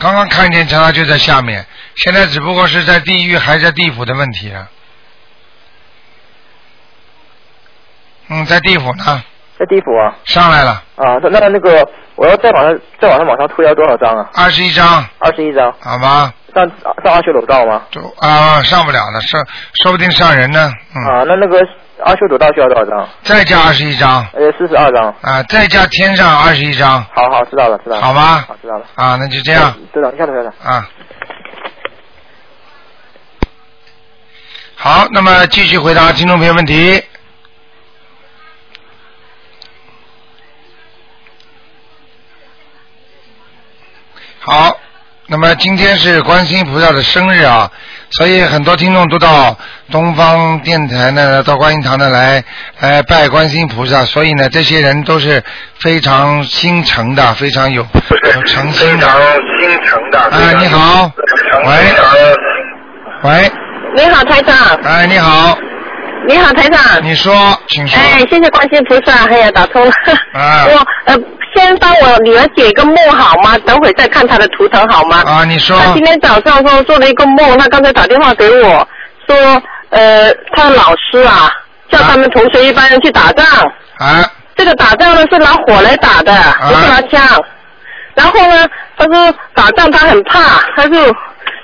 [0.00, 4.66] 刚刚看见他就在下面，现在只不过是在地狱还在地府的问题啊。
[8.30, 9.22] 嗯，在地府呢，
[9.58, 10.16] 在地府啊。
[10.24, 11.86] 上来了，啊，那那那个，
[12.16, 14.30] 我要再往上再往上往上推要多少张啊？
[14.34, 15.72] 二十一张，二十一张。
[15.80, 16.32] 好吗？
[16.54, 16.66] 上
[17.04, 17.82] 上阿修罗道吗？
[17.90, 19.44] 就啊，上不了了，上
[19.82, 20.72] 说不定上人呢。
[20.94, 21.60] 嗯，啊，那那个
[22.04, 23.08] 阿修罗道需要多少张。
[23.22, 24.26] 再加二十一张。
[24.32, 25.14] 呃四十二张。
[25.20, 27.04] 啊再加天上二十一张。
[27.14, 28.02] 好好知道了知道了。
[28.02, 28.86] 好吗好知道了。
[28.94, 29.74] 啊那就这样。
[29.92, 30.88] 知道下次再来啊。
[34.74, 37.02] 好那么继续回答听众朋友问题。
[44.40, 44.76] 好。
[45.32, 47.70] 那么今天是观世音菩萨的生日啊，
[48.10, 49.56] 所以很多听众都到
[49.88, 52.42] 东方电台呢，到观音堂呢来
[52.80, 55.40] 来拜观世音菩萨，所以呢，这些人都是
[55.78, 57.80] 非常心诚的，非常有
[58.34, 59.06] 有诚心的。
[59.60, 60.18] 心诚的。
[60.32, 61.08] 哎，你好，
[61.62, 61.70] 喂，
[63.22, 63.52] 喂，
[63.94, 64.56] 你好，台长。
[64.82, 65.56] 哎，你好，
[66.26, 66.82] 你好，台长。
[67.04, 67.32] 你说，
[67.68, 67.96] 请说。
[67.96, 69.92] 哎，谢谢观世音菩萨，哎呀，打通了。
[70.32, 71.16] 啊我呃，
[71.54, 73.56] 先帮我女儿解个梦好吗？
[73.66, 75.22] 等会再看她的图腾好吗？
[75.26, 75.76] 啊，你说。
[75.78, 78.86] 她今天早上说做了一个梦，她刚才打电话给我
[79.26, 81.50] 说，呃，她的老师啊，
[81.90, 83.46] 叫他们同学一班人去打仗。
[83.98, 84.24] 啊。
[84.56, 86.32] 这个打仗呢是拿火来打的，
[86.68, 87.44] 不是拿枪。
[88.14, 90.40] 然后呢，他说打仗他很怕，
[90.76, 91.06] 他就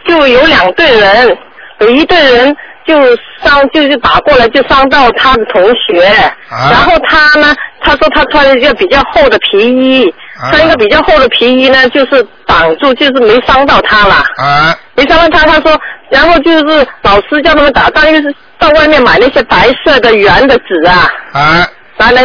[0.07, 1.37] 就有两队人，
[1.81, 2.95] 有一队人就
[3.43, 6.03] 伤，就是打过来就伤到他的同学。
[6.49, 10.09] 啊然后他呢，他说他穿了一个比较厚的皮衣，
[10.41, 14.15] 啊穿一个比较厚的皮衣呢，就是挡住，就是没伤到他了。
[14.39, 21.69] 啊没伤到他，他说，然后就是老师叫他们打仗，又是到外面买那些白色的圆的纸啊，啊
[21.99, 22.23] 拿来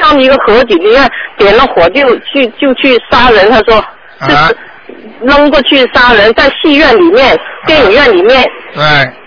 [0.00, 3.50] 放一个盒子，里面点了火就去就去杀人。
[3.50, 3.76] 他说，
[4.20, 4.50] 啊
[5.22, 8.44] 扔过去杀人，在戏院里面、电影院里面。
[8.74, 8.82] 对，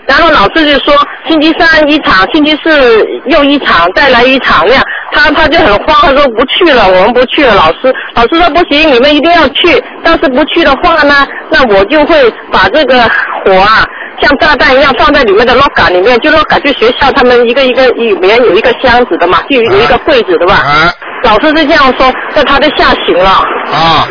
[0.06, 0.94] 然后老师就说，
[1.28, 4.82] 星期三一场，星期四又一场，再来一场那样。
[5.12, 7.54] 他他就很慌，他说不去了，我们不去了。
[7.54, 9.82] 老师老师说不行，你们一定要去。
[10.02, 13.02] 但是不去的话呢，那我就会把这个
[13.44, 13.84] 火啊，
[14.20, 20.54] 像炸弹一样放在里面的 locker 里面，就 locker 就学校他们一个一个里面有一个箱子的嘛，就有一个柜子的吧。
[20.54, 20.90] 啊
[21.24, 23.30] 老师是这样说，那他就吓醒了。
[23.30, 24.08] 啊，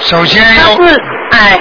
[0.00, 0.74] 首先要
[1.30, 1.58] 哎，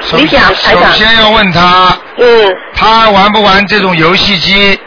[0.00, 4.78] 首你讲台长首先要问他，嗯，他玩不玩这种游戏机？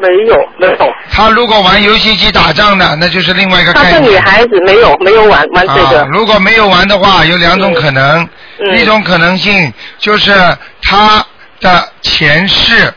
[0.00, 0.94] 没有没有。
[1.10, 4.12] 他如果玩游戏机打仗的，那就是另外一个她是概念。
[4.12, 6.00] 女孩子，没有没有玩玩这个。
[6.00, 8.26] 啊，如果没有玩的话，有两种可能，
[8.60, 10.32] 嗯一种可能性就是
[10.80, 11.22] 他
[11.60, 12.92] 的前世，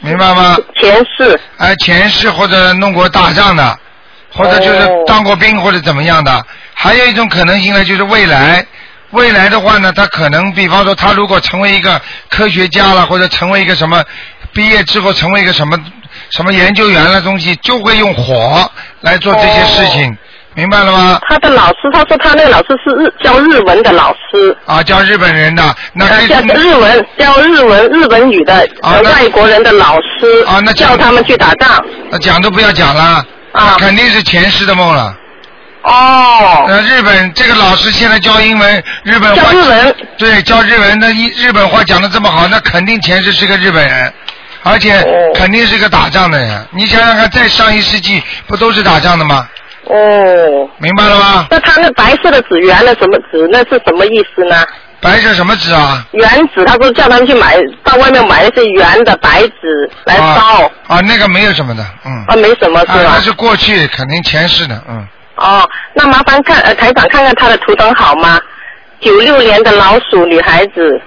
[0.00, 0.56] 明白吗？
[0.80, 1.38] 前世。
[1.58, 3.78] 哎、前世或者弄过打仗的，
[4.32, 6.42] 或者就是哦当过兵或者怎么样的。
[6.80, 8.64] 还有一种可能性呢，就是未来。
[9.10, 14.04] 未来的话呢，他可能，比方说，他如果成为一个科学家了，或者成为一个什么，
[14.52, 15.76] 毕业之后成为一个什么
[16.30, 20.16] 什么研究员了东西，就会用火来做这些事情，
[20.54, 21.18] 明白了吗？
[21.26, 31.82] 他的老师，他说他那个老师是日教日文的老师，啊，教日本人的，那呃教日文教日文日本语的、啊外国人的老师，啊，那叫他们去打仗。
[32.10, 35.16] 那讲都不要讲了，啊肯定是前世的梦了。
[35.82, 36.64] 哦。
[36.68, 44.12] 那日本这个老师现在教英文，日本话教日文，对，教日文，那一日本话讲的这么好，那肯定前世是个日本人，
[44.62, 46.66] 而且哦肯定是个打仗的人。
[46.70, 49.48] 你想想看，在上一世纪不都是打仗的吗？
[49.84, 49.94] 哦。
[50.78, 51.46] 明白了吗？
[51.50, 53.48] 那他那白色的纸圆的什么纸？
[53.50, 54.64] 那是什么意思呢？
[55.00, 56.04] 白色什么纸啊？
[56.10, 60.64] 原纸，他说叫他们去买，到外面买那些圆的白纸来烧。
[60.64, 62.24] 啊啊，那个没有什么的，嗯。
[62.26, 62.94] 啊，没什么是吧？
[62.94, 65.06] 啊，那是过去，肯定前世的，嗯。
[65.38, 68.38] 哦，那麻烦看呃台长看看他的图腾好吗？
[69.00, 71.00] 九六年的老鼠女孩子。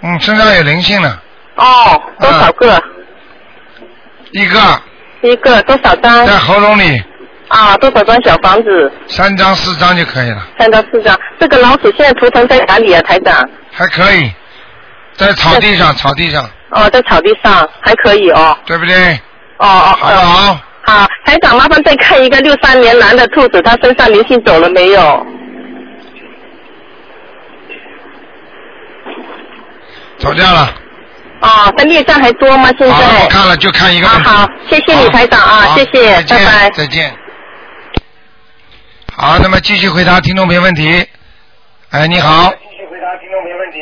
[0.00, 1.20] 嗯，身上有灵性了，
[1.56, 2.82] 哦，多少个？
[4.32, 4.60] 一个
[5.22, 6.26] 一个多少张？
[6.26, 7.02] 在喉咙里，
[7.48, 8.92] 啊，多少张小房子？
[9.06, 11.18] 三张四张就可以了，三张四张。
[11.40, 13.48] 这个老鼠现在图腾在哪里啊，台长？
[13.72, 14.32] 还可以，
[15.14, 18.56] 在草地上，草地上，哦，在草地上，还可以哦。
[18.66, 19.14] 对不对？
[19.58, 20.60] 哦哦好不好？
[20.88, 25.26] 好，台长麻烦再看一个六三年男的兔子，他身上灵性走了没有？
[30.16, 30.74] 走掉了。
[31.40, 32.70] 啊，他孽障还多吗？
[32.78, 32.94] 现在？
[32.94, 34.22] 好，我看了，就看一个啊。
[34.24, 36.70] 好好，谢谢你台长啊，谢谢，拜拜。
[36.70, 37.14] 再见。
[39.14, 41.06] 好，那么继续回答听众朋友问题。
[41.90, 43.78] 哎，你好，继续回答听众没问题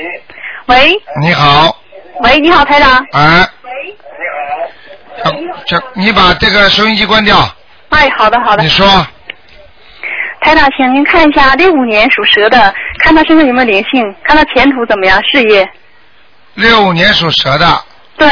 [0.67, 1.77] 喂你好，
[2.25, 3.07] 喂，你好，台长。
[3.13, 3.49] 哎。
[5.95, 7.39] 你把这个收音机关掉。
[7.91, 8.63] 哎，好的好的。
[8.63, 8.87] 你说，
[10.41, 15.69] 台长，请您看一下六五年属蛇的，看他身上有没有灵性，看他前途怎么样，事业。
[16.55, 17.85] 六五年属蛇的，
[18.17, 18.29] 对，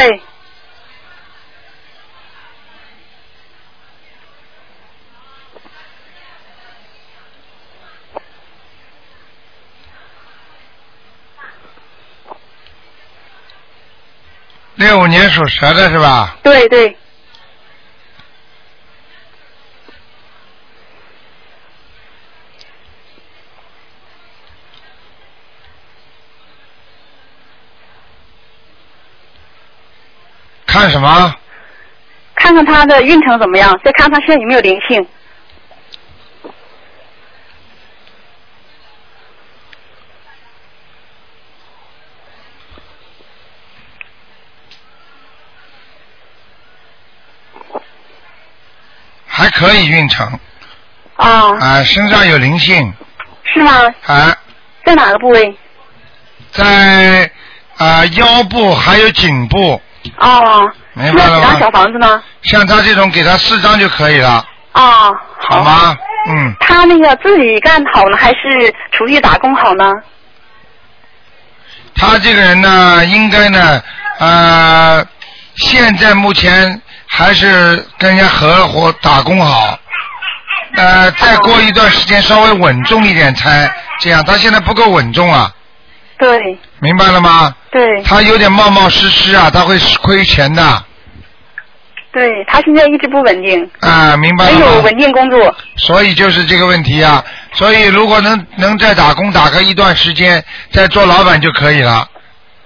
[14.85, 16.37] 六五年属蛇的是吧？
[16.43, 16.95] 对对，
[30.67, 31.35] 看什么？
[32.35, 35.09] 看看他的运程怎么样，再看他现在有没有灵性。
[49.27, 50.27] 还可以运程
[51.17, 52.93] 啊，啊，身上有灵性
[53.53, 53.73] 是吗？
[54.07, 54.37] 啊，
[54.85, 55.57] 在哪个部位？
[56.51, 57.31] 在
[57.79, 59.81] 啊腰部还有颈部，
[60.19, 61.71] 哦，明白了小？
[61.71, 62.23] 房子呢？
[62.43, 65.97] 像他这种给他四张就可以了，啊，好吗？
[66.29, 69.93] 嗯，他那个自己干好呢，还是出去打工好呢？
[71.95, 73.83] 他这个人呢，应该呢，
[74.19, 75.07] 呃，
[75.57, 76.81] 现在目前
[77.17, 79.79] 还是跟人家合伙打工好。
[80.77, 84.25] 呃，再过一段时间稍微稳重一点才这样。
[84.25, 85.49] 他现在不够稳重啊，
[86.19, 87.55] 对明白了吗？
[87.71, 90.85] 对他有点冒冒失失啊，他会亏钱的
[92.13, 94.59] 对，他现在一直不稳定，啊，明白了吗？
[94.59, 95.55] 没有稳定工作。
[95.77, 97.23] 所以就是这个问题啊。
[97.53, 102.09] 所以如果能能再打工打个一段时间，再做老板就可以了，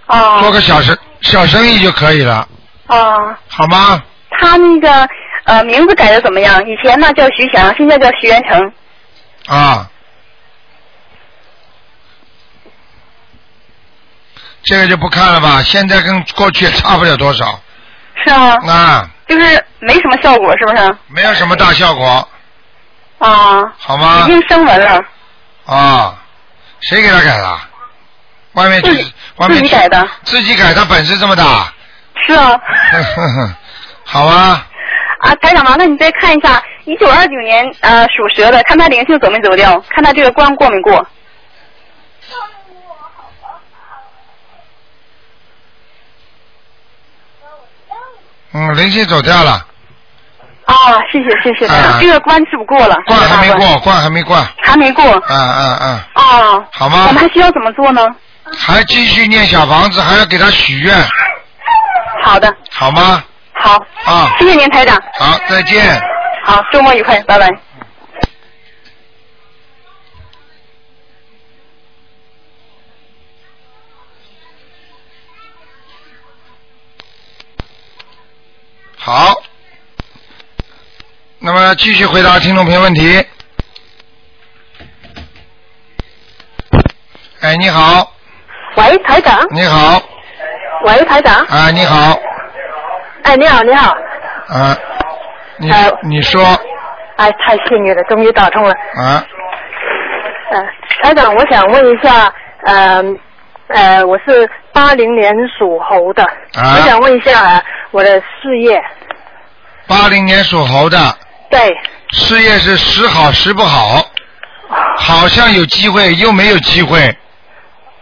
[0.07, 2.49] 啊做个小生小生意就可以了，
[2.87, 2.97] 啊，
[3.49, 4.03] 好吗？
[4.41, 5.09] 他那个
[5.45, 6.63] 呃名字改的怎么样？
[6.69, 8.73] 以前呢叫徐翔，现在叫徐元成。
[9.49, 9.89] 啊，
[14.63, 17.59] 这个就不看了吧，现在跟过去也差不了多少
[18.25, 20.97] 是啊，啊，就是没什么效果，是不是？
[21.09, 22.29] 没有什么大效果，
[23.19, 24.31] 啊，好吗已？
[24.33, 25.03] 经升文了，
[25.65, 26.15] 啊，
[26.81, 27.59] 谁给他改的？
[28.53, 28.91] 外面去，
[29.37, 30.09] 外面去自己改的。
[30.25, 31.73] 自己改，他本事这么大，
[32.27, 32.61] 是啊。
[34.11, 34.67] 好啊，
[35.21, 41.07] 啊，台长麻烦你再看一下，一九二九年呃属蛇的，看他灵性走没走掉，看他这个关过没过。
[48.55, 49.53] 嗯，灵性走掉了，
[50.65, 50.75] 啊，
[51.13, 51.99] 谢谢谢谢，啊。
[52.01, 55.05] 这个关是不过了，关还没过，关还没过，还没过。
[55.05, 57.09] 嗯嗯嗯，啊，好吗？
[57.09, 58.09] 我们还需要怎么做呢？
[58.59, 60.97] 还继续念小房子，还要给他许愿，
[62.23, 63.23] 好的，好吗？
[63.61, 66.01] 好，啊，谢谢您台长，好，再见。
[66.45, 67.49] 好，周末愉快，拜拜。
[78.97, 79.35] 好，
[81.39, 83.27] 那么继续回答听众朋友问题。
[87.41, 88.13] 哎，你好，
[88.77, 89.47] 喂，台长。
[89.51, 90.03] 你好，
[90.85, 91.45] 喂，台长。
[91.47, 92.19] 啊，你好，
[93.29, 93.95] 哎，你好，你好。
[94.49, 94.75] 啊，
[95.59, 96.43] 你哎你说
[97.17, 98.71] 哎，太幸运了，终于打通了。
[98.97, 99.23] 啊，
[100.51, 100.63] 呃，
[101.03, 102.33] 台长，我想问一下，
[102.65, 103.05] 呃
[103.67, 106.23] 呃，我是八零年属猴的，
[106.55, 108.83] 啊我想问一下、呃我的事业。
[109.87, 110.99] 八零年属猴的，
[111.51, 111.77] 对，
[112.13, 114.03] 事业是时好时不好，
[114.97, 117.15] 好像有机会又没有机会，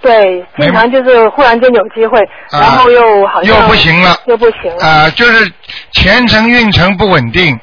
[0.07, 2.19] 对，经常就是忽然间有机会，
[2.51, 4.87] 啊然后又好像又不行了又不行了。
[4.87, 5.53] 啊，就是
[5.93, 7.59] 前程运程不稳定，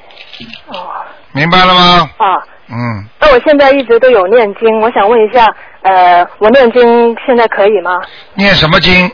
[0.67, 0.89] 哦
[1.31, 2.09] 明白了吗？
[2.17, 5.47] 啊，嗯，那我现在一直都有念经，我想问一下，
[5.83, 8.01] 呃，我念经现在可以吗？
[8.33, 9.09] 念什么经？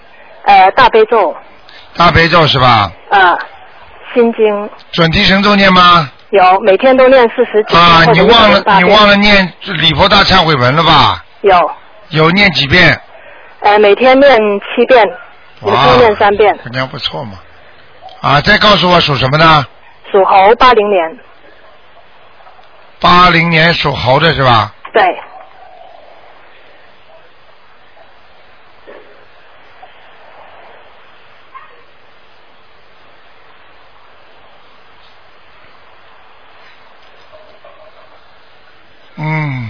[0.46, 1.36] 呃，大悲咒，
[1.96, 2.92] 大悲咒是吧？
[3.12, 3.38] 啊，
[4.14, 6.10] 心经准提神咒念吗？
[6.32, 11.24] 有，每天都念四十几啊，你忘了你忘了念礼佛大忏悔文了吧？
[11.42, 11.72] 有，
[12.10, 13.00] 有念几遍？
[13.62, 15.05] 呃，每天念七遍，
[15.62, 16.57] 每哇天念三遍。
[16.64, 17.39] 肯定不错嘛。
[18.22, 19.66] 啊，再告诉我属什么呢？
[20.12, 21.20] 属猴，八零年，
[22.99, 24.74] 八零年属猴的是吧？
[24.93, 25.03] 对，
[39.18, 39.70] 嗯。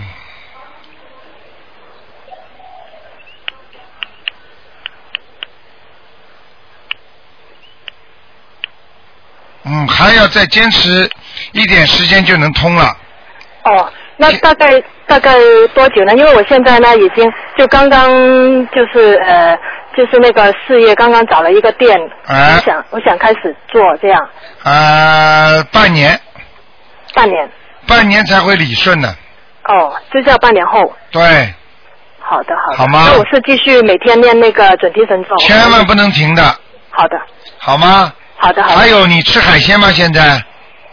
[9.72, 11.10] 嗯，还要再坚持
[11.52, 12.96] 一点时间就能通了。
[13.64, 15.34] 哦，那大概大概
[15.74, 16.14] 多久呢？
[16.16, 18.10] 因为我现在呢，已经就刚刚
[18.70, 19.56] 就是呃，
[19.96, 21.96] 就是那个事业刚刚找了一个店，
[22.26, 24.30] 哎我想我想开始做这样，
[24.64, 26.20] 呃，半年，
[27.14, 27.50] 半年。
[27.88, 29.10] 半年才会理顺的。
[29.66, 30.94] 哦，就是要半年后。
[31.12, 31.54] 对，
[32.20, 32.78] 好的，好的。
[32.78, 35.36] 好吗那我是继续每天练那个准提神咒。
[35.38, 36.44] 千万不能停的，
[36.90, 37.18] 好的，
[37.58, 38.14] 好吗？
[38.40, 38.78] 好的，好的。
[38.78, 39.92] 还有，你吃海鲜吗？
[39.92, 40.42] 现在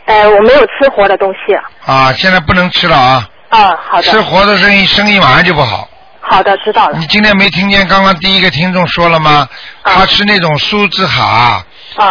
[0.07, 1.62] 呃，我没有吃活的东西啊。
[1.84, 3.28] 啊，现在不能吃了啊！
[3.49, 4.03] 啊，好的。
[4.03, 5.88] 吃活的生意，生意马上就不好。
[6.20, 6.99] 好的，知道了。
[6.99, 9.49] 你今天没听见刚刚第一个听众说了吗？
[9.84, 11.64] 他吃那种苏子蛤，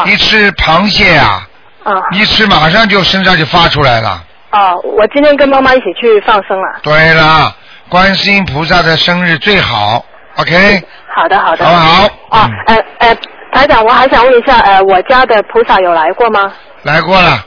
[0.06, 1.48] 一吃螃蟹啊，
[1.84, 4.24] 啊一吃马上就身上就发出来了。
[4.52, 6.80] 啊，我今天跟妈妈一起去放生了。
[6.82, 7.54] 对了，
[7.90, 10.06] 观世音菩萨的生日最好
[10.38, 10.82] ，OK？
[11.14, 11.66] 好的，好的。
[11.66, 12.10] 好不好？
[12.30, 13.18] 啊，呃呃，
[13.56, 16.52] 台长，我还想问一下，呃，我家的菩萨有来过吗？
[16.84, 17.42] 来过了，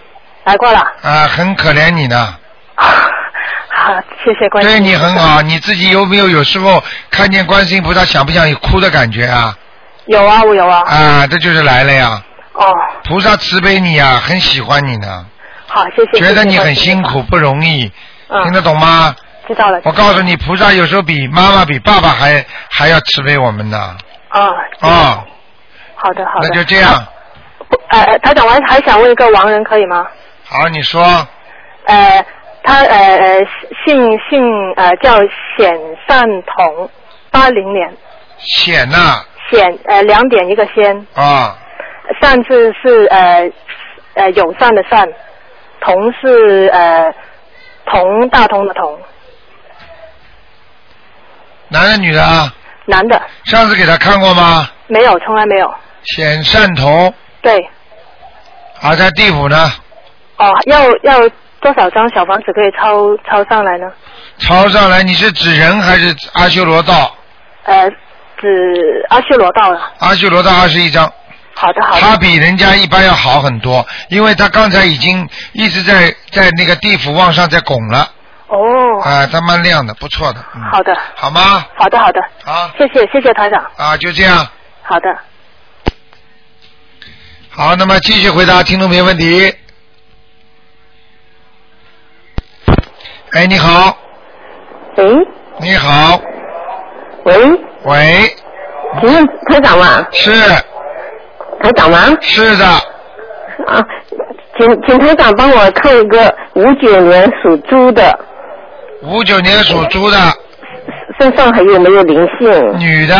[0.44, 0.80] 来过了。
[1.02, 2.34] 啊，很可怜你呢。
[2.76, 3.92] 好，
[4.24, 4.72] 谢谢关心。
[4.72, 9.54] 对你很好，你自己有没有有时候看见观世音菩萨想不想有哭的感觉啊？
[10.06, 10.82] 有啊，我有啊。
[10.86, 12.22] 啊，这就是来了呀。
[12.54, 12.72] 哦，
[13.04, 15.26] 菩萨慈悲你呀，很喜欢你呢，
[15.66, 16.18] 好，谢谢。
[16.18, 17.92] 觉得你很辛苦不容易，
[18.28, 19.14] 嗯听得懂吗？
[19.46, 19.78] 知道了。
[19.84, 23.94] 我告诉你，菩萨有时候比妈妈、比爸爸还还要慈悲我们呢。
[24.30, 24.48] 啊，
[24.80, 25.24] 啊，
[26.00, 26.48] 好的好的。
[26.48, 27.04] 那就这样。
[27.90, 30.06] 呃，呃台长，我还还想问一个亡人，可以吗？
[30.44, 31.02] 好，你说
[31.84, 32.24] 呃，
[32.62, 33.38] 他呃呃
[33.84, 35.16] 姓姓呃叫
[35.56, 35.74] 显
[36.06, 36.90] 善同，
[37.30, 37.92] 八零年，
[38.38, 41.56] 显呐显呃两点一个先，啊，
[42.20, 43.50] 善字是呃
[44.14, 45.08] 呃友善的善，
[45.80, 47.12] 同是呃
[47.86, 48.98] 同大同的同，
[51.68, 52.54] 男的女的啊？
[52.86, 54.68] 男的，上次给他看过吗？
[54.86, 55.74] 没有，从来没有。
[56.04, 57.68] 显善同，对，
[58.80, 59.70] 啊，在地府呢，
[60.36, 61.28] 哦，要要
[61.60, 63.86] 多少张小房子可以抄抄上来呢？
[64.38, 67.14] 抄上来，你是指人还是阿修罗道？
[67.64, 67.90] 呃，
[68.38, 69.92] 指阿修罗道了。
[69.98, 71.12] 阿修罗道二十一张。
[71.54, 72.00] 好的，好的。
[72.00, 78.08] 他比人家一般要好很多，因为他刚才已经一直在在那个地府往上在拱了。
[78.46, 78.56] 哦。
[79.02, 80.40] 啊，他蛮亮的，不错的。
[80.54, 80.96] 嗯、好的。
[81.16, 81.66] 好吗？
[81.76, 82.20] 好的，好的。
[82.44, 82.70] 好。
[82.78, 83.60] 谢谢，谢谢团长。
[83.76, 84.46] 啊，就这样。
[84.82, 85.08] 好的。
[87.58, 89.52] 好，那么继续回答听众朋友问题。
[93.32, 93.98] 哎，你好。
[94.94, 95.04] 喂。
[95.58, 96.22] 你好。
[97.24, 97.34] 喂。
[97.82, 98.36] 喂。
[99.00, 100.06] 请问台长吗？
[100.12, 100.30] 是。
[101.60, 101.98] 台长吗？
[102.20, 102.64] 是的。
[102.64, 103.84] 啊，
[104.56, 108.16] 请请台长帮我看一个五九年属猪的
[109.02, 110.16] 五九年属猪的
[111.18, 112.78] 身上还有没有灵性？
[112.78, 113.16] 女的，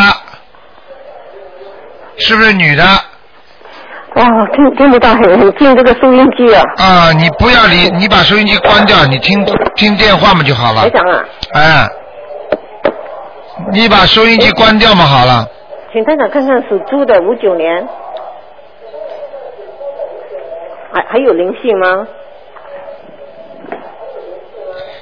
[2.19, 2.85] 是不是女的？
[4.19, 6.63] 哦，听听不到，很很近这个收音机啊。
[6.77, 9.45] 啊，你不要理，你把收音机关掉，你听
[9.77, 10.91] 听电话嘛就好了台。
[10.91, 11.89] 长啊，哎，
[13.73, 15.49] 你把收音机关掉嘛好了。
[15.93, 17.87] 请台长看看属猪的五九年，
[20.93, 22.07] 还还有灵性吗？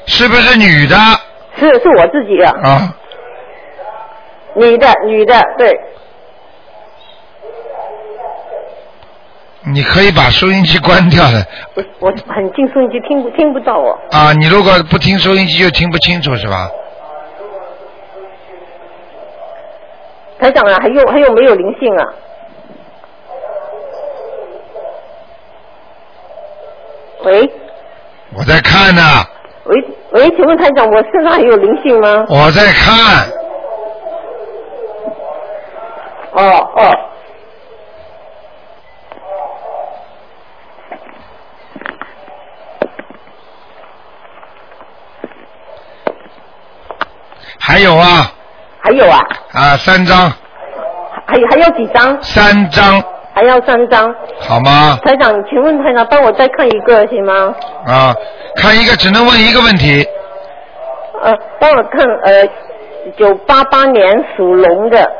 [0.04, 0.96] 是不是女的？
[1.56, 2.94] 是是我自己啊，啊，
[4.54, 5.72] 女的女的，对，
[9.68, 11.44] 你可以把收音机关掉的
[11.74, 13.98] 我我很近收音机听不听不到哦。
[14.12, 14.32] 啊。
[14.32, 16.70] 你如果不听收音机就听不清楚是吧？
[20.38, 22.04] 台长啊，还有还有没有灵性啊？
[27.24, 27.50] 喂
[28.36, 29.02] 我在看呢，
[29.64, 32.24] 喂喂，请问台长，我身上还有灵性吗？
[32.28, 33.26] 我在看。
[36.32, 36.90] 哦哦，
[47.76, 48.32] 还有啊
[48.80, 49.18] 还有啊，
[49.52, 50.32] 啊，三张，
[51.26, 52.22] 还还要几张？
[52.22, 53.02] 三张，
[53.34, 54.14] 还要三张。
[54.38, 54.98] 好吗？
[55.04, 57.54] 台长，请问台长，帮我再看一个行吗？
[57.84, 58.14] 啊，
[58.56, 60.02] 看一个只能问一个问题，
[61.22, 62.48] 呃，帮我看呃，
[63.18, 65.12] 九八八年属龙的，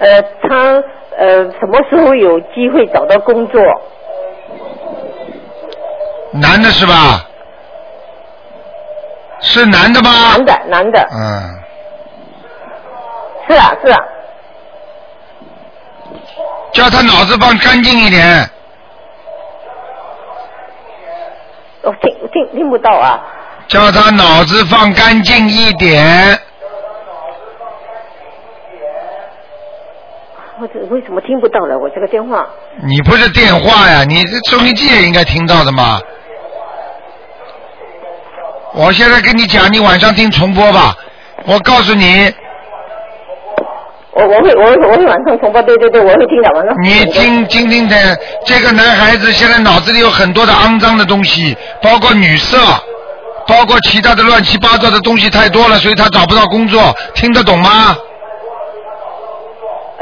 [0.00, 0.82] 呃，他
[1.16, 3.62] 呃什么时候有机会找到工作？
[6.32, 7.28] 男的是吧？
[9.40, 10.10] 是男的吗？
[10.36, 11.58] 男的，男的，嗯，
[13.48, 13.98] 是啊，是啊，
[16.72, 18.48] 叫他脑子放干净一点。
[21.82, 23.18] 我听听听不到啊。
[23.66, 26.38] 叫他脑子放干净一点。
[30.60, 31.78] 我这为什么听不到了？
[31.78, 32.46] 我这个电话。
[32.82, 35.98] 你不是电话呀，你这收音机也应该听到的嘛。
[38.72, 40.94] 我现在跟你讲，你晚上听重播吧。
[41.44, 42.32] 我告诉你，
[44.12, 46.74] 我我会我会我会晚上重播，对对对，我会听的晚上。
[46.82, 47.96] 你听听听的，
[48.46, 52.58] 这个男孩子现在脑子里有很多的肮脏的东西，包括女色，
[53.46, 57.96] 包括其他的乱七八糟的东西太多了，所以他找不到工作，听得懂吗？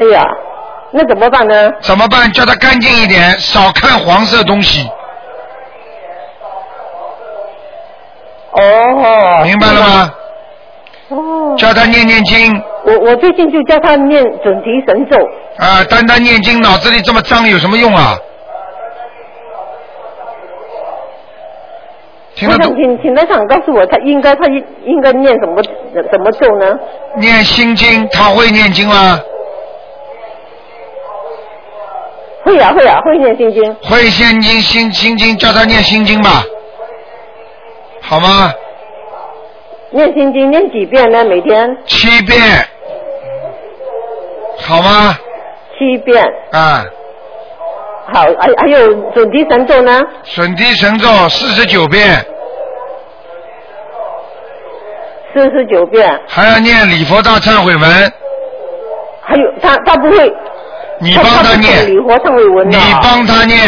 [0.00, 0.22] 哎呀，
[0.92, 1.72] 那怎么办呢？
[1.80, 2.30] 怎么办？
[2.32, 4.88] 叫他干净一点，少看黄色东西。
[8.52, 9.44] 哦。
[9.44, 10.14] 明白了吗？
[11.08, 11.54] 哦。
[11.56, 12.62] 叫他念念经。
[12.84, 15.16] 我我最近就叫他念准提神咒。
[15.58, 18.16] 啊，单单念经，脑子里这么脏有什么用啊？
[22.36, 22.74] 听得懂？
[22.76, 25.60] 请请台长告诉我，他应该他应应该念什么
[26.10, 26.78] 什么咒呢？
[27.16, 29.20] 念心经，他会念经吗？
[32.44, 33.74] 会啊会啊会念心经。
[33.82, 36.44] 会心经心心经，叫他念心经吧，
[38.08, 38.50] 好吗？
[39.90, 41.24] 念心经念几遍呢？
[41.26, 42.38] 每天七遍，
[44.66, 45.14] 好吗？
[45.78, 46.24] 七遍。
[46.52, 46.84] 啊，
[48.12, 50.02] 好，还还有准提神咒呢？
[50.24, 52.24] 准提神咒四十九遍，
[55.34, 56.18] 四十九遍。
[56.26, 58.12] 还要念礼佛大忏悔文，
[59.20, 60.34] 还有他他不会。
[61.00, 63.58] 你帮他念礼佛忏悔文你帮他念。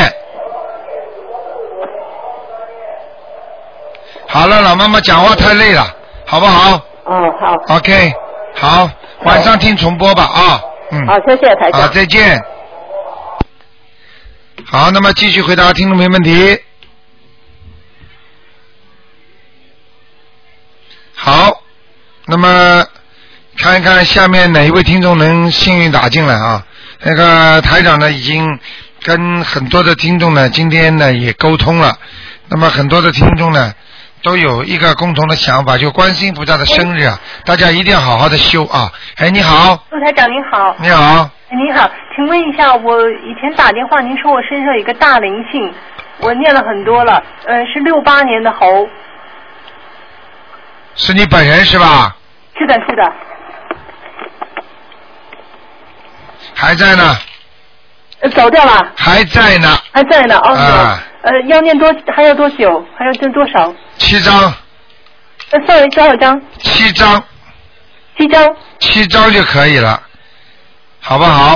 [4.32, 5.84] 好了，老妈妈讲话太累了，
[6.24, 7.76] 好不好嗯，好。
[7.76, 8.12] ？OK，
[8.54, 8.88] 好，
[9.24, 10.62] 晚上听重播吧啊，
[10.92, 11.04] 嗯。
[11.04, 11.82] 好，谢谢台长。
[11.82, 12.40] 好，再见。
[14.66, 16.56] 好，那么继续回答听众朋友问题。
[21.12, 21.62] 好，
[22.26, 22.86] 那么
[23.58, 26.64] 看一看下面哪一位听众能幸运打进来啊？
[27.00, 28.60] 那个台长呢，已经
[29.02, 31.98] 跟很多的听众呢，今天呢也沟通了。
[32.48, 33.74] 那么很多的听众呢，
[34.22, 38.92] 都有一个共同的想法，就观世音菩萨的生日啊，大家一定要好好的修啊。
[39.16, 40.76] 哎，你好，陆台长您好。
[40.78, 45.72] 你好，哎您好，请问一下，我以前打电话，您说我身上有一个大灵性，
[46.20, 48.88] 我念了很多了，呃，是六八年的猴，
[50.94, 52.16] 是你本人是吧？
[52.58, 53.12] 是的，是的，
[56.54, 57.16] 还在呢，
[58.20, 62.84] 呃走掉了，还在呢，还在呢，哦，啊呃，要念多，还要多久？
[62.96, 63.74] 还要念多少？
[64.00, 64.52] 七张，
[65.52, 66.40] 呃，sorry，多少张？
[66.58, 67.22] 七张，
[68.18, 68.56] 七张。
[68.80, 70.02] 七张就可以了，
[71.00, 71.54] 好不好？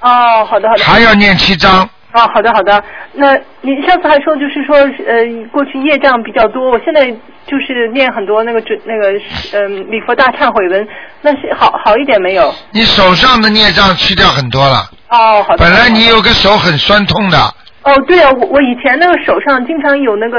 [0.00, 0.84] 哦，好的，好的。
[0.84, 1.82] 还要念七张，
[2.12, 2.84] 哦，好的好的。
[3.14, 7.10] 那你上次还说就是说呃过去业障比较多，我现在
[7.46, 9.18] 就是念很多那个准那个
[9.54, 10.86] 嗯、礼佛大忏悔文，
[11.22, 12.54] 那是好好一点没有？
[12.72, 14.88] 你手上的孽障去掉很多了。
[15.08, 15.64] 哦，好的。
[15.64, 17.54] 本来你有个手很酸痛的，
[17.86, 20.38] 哦，对啊，我我以前那个手上经常有那个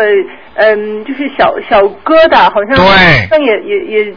[0.55, 3.27] 嗯，就是小小疙瘩，好像对。
[3.29, 4.13] 像也也也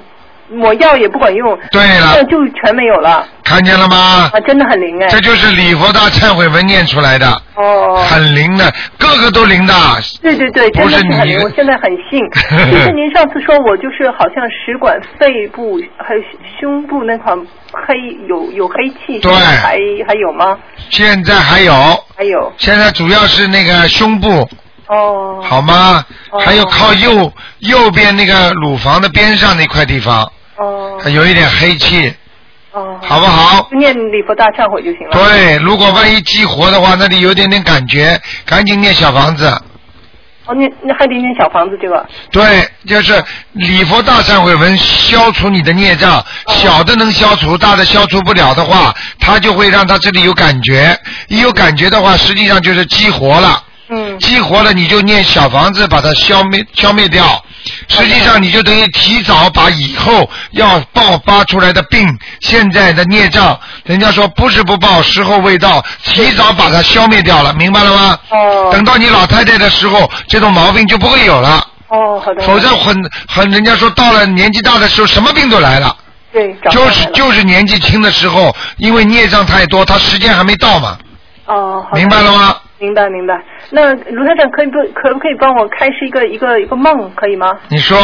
[0.51, 1.59] 抹药也不管用。
[1.71, 3.27] 对了现在就全没有了。
[3.45, 4.31] 看见了吗？
[4.33, 5.09] 啊，真的很灵哎。
[5.09, 7.27] 这就是礼佛大忏悔文念出来的，
[7.57, 7.97] 哦。
[8.09, 9.75] 很灵的，个个都灵的。
[10.23, 12.21] 对对对，真不是你的是很灵，我现在很信。
[12.71, 16.21] 就是您上次说我就是好像食管、肺部还有
[16.61, 17.35] 胸部那块
[17.73, 17.95] 黑
[18.29, 20.57] 有有黑气，对还还有吗？
[20.91, 21.73] 现在还有，
[22.17, 24.49] 还有现在主要是那个胸部，
[24.87, 26.05] 哦好吗？
[26.45, 30.31] 还有靠右右边那个乳房的边上那块地方，
[30.61, 32.13] 哦还有一点黑气，
[32.73, 33.69] 哦，好不好？
[33.73, 35.13] 念礼佛大忏悔就行了。
[35.13, 39.47] 对，如果万一激活的话，那里有点点感觉，赶紧念小房子。
[40.47, 42.05] 哦，念那还得念小房子对吧。
[42.33, 50.99] 对，就是礼佛大忏悔文消除你的孽障，小的能消除，大的消除不了的话，它就会让它这里有感觉，
[51.29, 53.63] 一有感觉的话，实际上就是激活了。
[53.89, 54.19] 嗯。
[54.19, 57.43] 激活了，你就念小房子把它消灭消灭掉。
[57.89, 62.09] 实际上，你就等于提早把以后要爆发出来的病、
[62.41, 68.19] 现在的孽障，人家说不是不报，时候未到，提早把它消灭掉了，明白了吗？
[68.31, 68.71] 哦。
[68.73, 71.67] 等到你老太太的时候，这种毛病就不会有了。
[71.89, 72.43] 哦，好的。
[72.43, 72.97] 否则很
[73.29, 75.97] 很，人家说到了年纪大的时候，什么病都来了。
[76.33, 80.97] 对，就是就是年纪轻的时候，因为孽障太多，他时间还没到嘛。
[81.47, 82.57] 哦，好的明白了吗？
[82.81, 83.41] 明白明白。
[83.71, 87.61] 那卢台长可以不可不可以帮我开示一个一个一个梦，可以吗？
[87.69, 87.97] 你说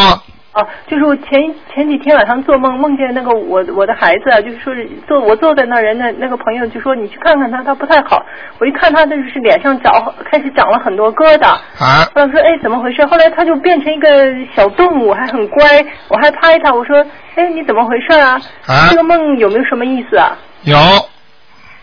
[0.52, 8.24] 啊，就是我前前几天晚上做梦，梦见那个我我的孩子啊，就是说是坐我坐在那儿，人家那个朋友就说你去看看他，他不太好。
[8.58, 11.48] 我一看他就是脸上长开始长了很多疙瘩，
[11.78, 13.04] 啊，我说哎怎么回事？
[13.06, 14.08] 后来他就变成一个
[14.54, 17.04] 小动物，还很乖，我还拍他，我说
[17.34, 18.40] 哎你怎么回事啊？
[18.66, 20.36] 啊这个梦有没有什么意思啊？
[20.62, 20.76] 有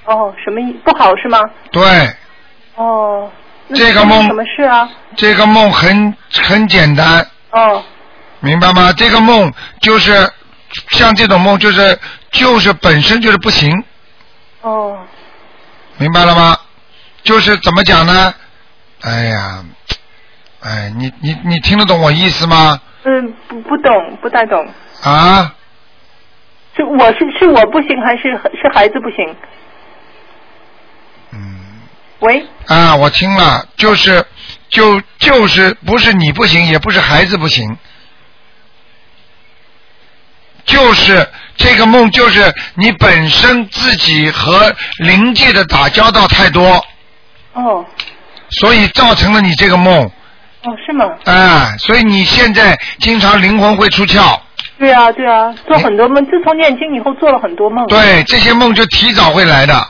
[0.06, 1.40] 哦，什么意不好是吗？
[1.72, 1.82] 对
[2.76, 3.30] 哦，
[3.74, 4.90] 这个梦什么事啊？
[5.16, 7.84] 这个梦很很简单，哦
[8.40, 8.92] 明白吗？
[8.94, 9.52] 这个梦
[9.82, 10.30] 就是
[10.92, 11.98] 像这种梦，就是
[12.32, 13.72] 就是本身就是不行，
[14.62, 14.98] 哦
[15.98, 16.58] 明白了吗？
[17.24, 18.34] 就是怎么讲呢？
[19.02, 19.64] 哎呀，
[20.62, 22.80] 哎，你你你听得懂我意思吗？
[23.06, 24.66] 嗯，不不懂，不太懂。
[25.04, 25.54] 啊？
[26.76, 28.24] 是我是是我不行还是
[28.60, 29.36] 是孩子不行？
[32.24, 32.26] 嗯。
[32.26, 32.46] 喂。
[32.68, 34.26] 啊，我听了，就是
[34.70, 37.78] 就就是不是你不行，也不是孩子不行，
[40.66, 46.84] 就是这个梦，就是你本身自己和灵界的打交道太多，
[47.54, 47.86] 哦
[48.62, 50.10] 所以造成了你这个梦。
[50.66, 51.06] 哦，是吗？
[51.26, 54.40] 啊，所以你现在经常灵魂会出窍，
[54.80, 57.86] 对啊对啊，做很多梦，自从念经以后做了很多梦。
[57.88, 59.86] 对，这些梦就提早会来的，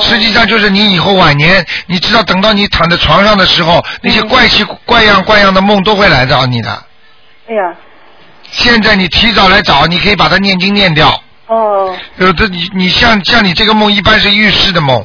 [0.00, 6.70] 实际上就是你以后晚年，你知道等到你躺在床上的时候，那些怪奇怪样怪样的梦都会来找你的。
[7.48, 7.74] 哎呀，
[8.50, 11.22] 现在你提早来找，你可以把它念经念掉。
[11.46, 15.04] 哦，有的你你像像你这个梦一般是预示的梦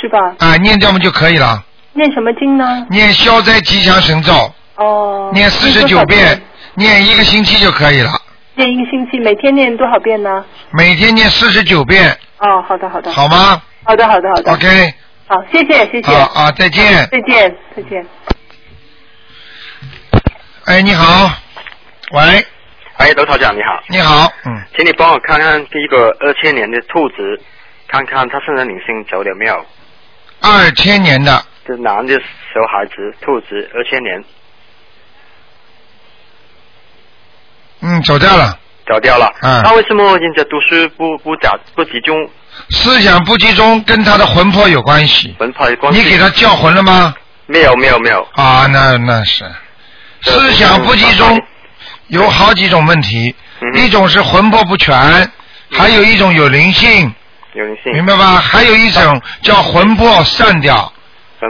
[0.00, 0.18] 是吧？
[0.38, 1.62] 啊，念掉嘛就可以了。
[1.92, 2.86] 念什么经呢？
[2.90, 5.30] 念消灾吉祥神咒，哦。
[5.32, 6.42] 念四十九遍，
[6.74, 8.12] 念一个星期就可以了。
[8.54, 10.44] 念一个星期，每天念多少遍呢？
[10.72, 13.10] 每天念四十九遍，哦，好的好的。
[13.12, 13.62] 好吗？
[13.84, 14.52] 好的好的好的。
[14.52, 14.94] OK，
[15.26, 16.10] 好，谢谢谢谢。
[16.10, 18.06] 好啊再见再见再见。
[20.66, 21.30] 哎，你好，
[22.12, 22.44] 喂，
[22.96, 27.40] 哎，罗台长你好，你好，嗯，请你帮我看看第一个二千年的兔子，
[27.86, 29.64] 看看他身上灵性走了没有？
[30.40, 34.24] 二千年的，这男的小孩子，兔子，二千年
[37.80, 39.30] 嗯，走掉了，走掉了。
[39.42, 42.28] 嗯他为什么人家读书不不咋不集中？
[42.70, 45.34] 思想不集中跟他的魂魄有关系。
[45.38, 46.00] 魂魄有关系？
[46.00, 47.14] 你给他叫魂了吗？
[47.46, 48.26] 没有没有没有。
[48.34, 49.44] 啊，那那是，
[50.22, 51.40] 思想不集中
[52.08, 55.30] 有好几种问题，嗯一种是魂魄不全，
[55.70, 57.14] 还有一种有灵性，
[57.54, 57.92] 有灵性。
[57.92, 58.36] 明白吧？
[58.38, 60.92] 还有一种叫魂魄散掉，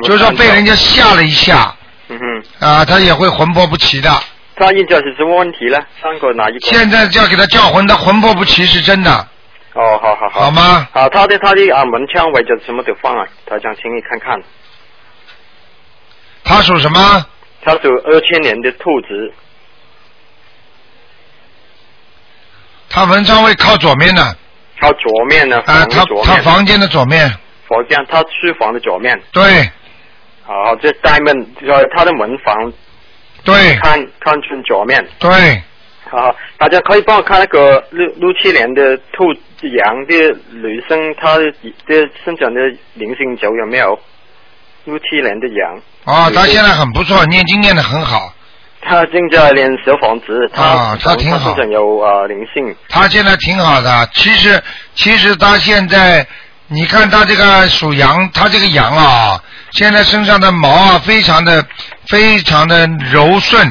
[0.03, 1.75] 就是说被人家吓了一下
[2.09, 4.11] 嗯哼，啊，他也会魂魄不齐的。
[4.57, 5.79] 他现在是什么问题呢？
[6.03, 6.61] 三个哪一个？
[6.61, 9.11] 现在就要给他叫魂，他魂魄不齐是真的。
[9.75, 10.41] 哦，好好好。
[10.47, 10.89] 好吗？
[10.93, 13.27] 好，他的他的啊门窗位置什么地方啊？
[13.45, 14.43] 他想，请你看看。
[16.43, 17.27] 他属什么？
[17.63, 19.35] 他属二千年的兔子。
[22.89, 24.23] 他文昌位靠左面的，
[24.81, 25.59] 靠左面呢？
[25.67, 26.25] 啊，他房的左面。
[26.25, 27.29] 他房间的左面，
[27.69, 29.21] 房间，他书房的左面。
[29.33, 29.71] 对
[30.45, 32.73] 好，这大门，呃，他的门房
[33.47, 35.03] 对看看出左面。
[35.19, 35.31] 对，
[36.11, 39.33] 好，大家可以帮我看那个六六七年的兔
[39.63, 40.15] 羊的
[40.51, 41.45] 女生，她的
[41.87, 42.61] 的身上的
[42.95, 43.99] 灵性走有没有？
[44.85, 48.33] 六七年的羊，哦，她现在很不错，念经念得很好，
[48.81, 54.09] 她正在练小房子，她啊她挺好她身上有呃灵性，他现在挺好的。
[54.15, 54.63] 其实
[54.95, 56.25] 其实他现在，
[56.69, 59.43] 你看他这个属羊，他这个羊啊，
[59.73, 61.65] 现在身上的毛啊，非常的
[62.09, 63.67] 非常的柔顺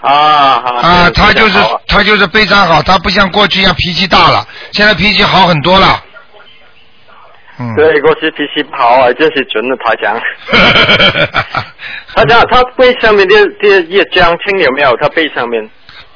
[0.00, 6.02] 啊啊啊，他就是他就是非常好，他不像过去一样脾气大了，现在脾气好很多了。
[7.58, 10.20] 嗯，对，过去脾气不好啊，这是准的台长。
[12.14, 14.94] 台长，他背上面的的业障清有没有？
[15.00, 15.66] 他背上面。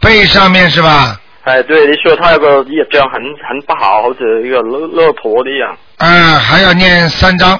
[0.00, 1.18] 背上面是吧？
[1.44, 5.74] 哎，对，你说他有个业障很很不好，或者一个骆骆驼的一样。
[5.96, 7.58] 嗯，还要念三章，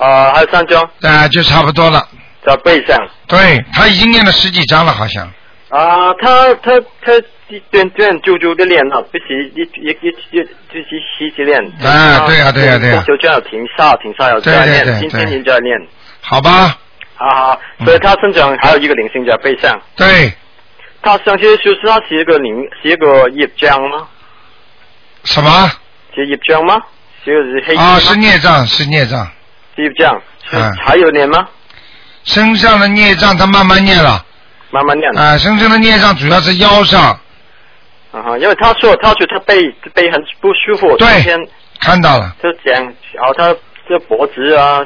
[0.00, 2.08] 啊、还有三张啊，就差不多了。
[2.46, 2.96] 在背上。
[3.28, 5.30] 对他已经念了十几张了，好像。
[5.68, 6.72] 啊，他他
[7.04, 7.12] 他
[7.48, 11.60] 一点点久久的练了，不是一一一一就是细细练。
[11.84, 15.76] 啊对呀对呀对呀就这样停下停下要再练，今天对你再练。
[16.22, 16.78] 好吧，
[17.14, 19.78] 好好，所以他身上还有一个灵性在背上。
[19.94, 20.32] 对，
[21.02, 24.08] 他上去就是他是一个灵是一个业障吗？
[25.24, 25.70] 什么？
[26.14, 26.80] 是业障吗？
[27.24, 29.30] 就是黑啊，是孽障，是孽障。
[29.80, 31.48] 是业障，是嗯还有念吗？
[32.24, 34.24] 身上的孽障他慢慢念了，
[34.70, 35.22] 慢慢念了。
[35.22, 37.18] 啊，身上的孽障主要是腰上，
[38.12, 41.38] 啊哈，因为他说他觉得他背背很不舒服，对今天
[41.80, 42.82] 看到了，就讲，
[43.14, 43.54] 然后他
[43.88, 44.84] 这脖子啊，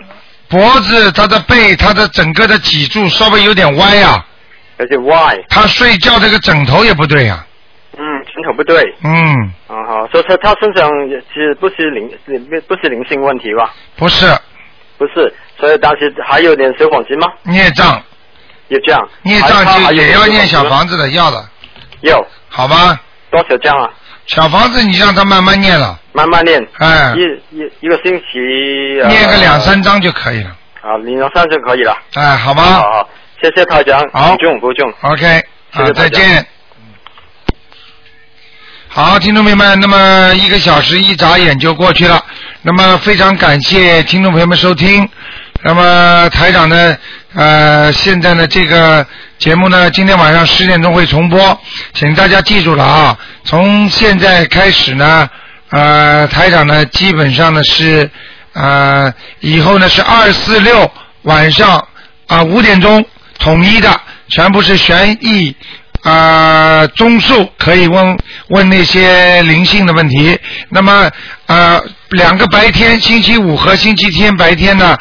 [0.48, 4.24] 脖子、他的背、他的整个的脊柱稍微有点歪啊，
[4.78, 7.44] 有点歪，他睡觉这个枕头也不对呀、
[7.98, 8.00] 嗯，
[8.32, 13.74] 枕头不对，嗯，啊哈，所以他他身上也是不是灵是不是灵性问题吧？
[13.96, 14.26] 不是
[14.98, 17.26] 不是，所以当时还有点小房子吗？
[17.42, 18.00] 孽障，
[18.68, 21.44] 也这样，孽障还还有就也要念小房子的，要的，
[22.02, 23.00] 要好吧？
[23.30, 23.90] 多少张啊？
[24.26, 31.94] 小房子你让他慢慢念了，慢慢念，哎，一一一个星期、呃、念个两三章就可以了，啊，两三就可以了。
[32.14, 32.62] 哎，好吗？
[32.62, 33.08] 好好，
[33.42, 34.90] 谢谢台长，好不重不重。
[35.02, 35.42] OK，
[35.94, 36.46] 再见。
[38.96, 42.24] 好，听众朋友们，那么一个小时一眨眼就过去了。
[42.62, 45.08] 那么非常感谢听众朋友们收听。
[45.64, 46.96] 那么台长呢，
[47.34, 49.04] 呃，现在呢这个
[49.36, 51.60] 节目呢，今天晚上十点钟会重播，
[51.92, 53.18] 请大家记住了啊。
[53.42, 55.28] 从现在开始呢，
[55.70, 58.08] 呃，台长呢基本上呢是
[58.52, 60.88] 呃以后呢是二四六
[61.22, 61.84] 晚上
[62.28, 63.04] 啊五点钟
[63.40, 65.56] 统一的，全部是悬疑
[66.04, 70.38] 啊中数可以问问那些灵性的问题。
[70.68, 71.10] 那么
[71.46, 71.80] 啊
[72.10, 74.96] 两个白天星期五和星期天白天呢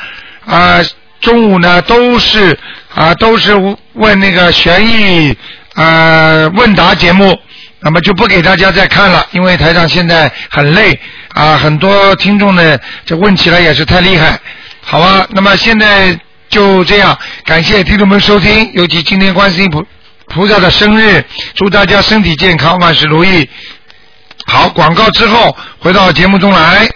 [0.46, 0.80] 啊
[1.20, 2.58] 中午呢都是
[2.96, 3.54] 啊都是
[3.94, 5.38] 问那个悬疑
[5.76, 7.38] 啊问答节目。
[7.86, 10.98] 那么就不给大家再看了因为台上现在很累
[11.34, 14.40] 啊很多听众呢这问起来也是太厉害。
[14.82, 19.86] 好吧那么现在就这样感谢听众们收听尤其今天关心不
[20.34, 21.24] 菩萨的生日
[21.56, 23.48] 祝大家身体健康万事如意。
[24.46, 26.90] 好广告之后回到节目中来。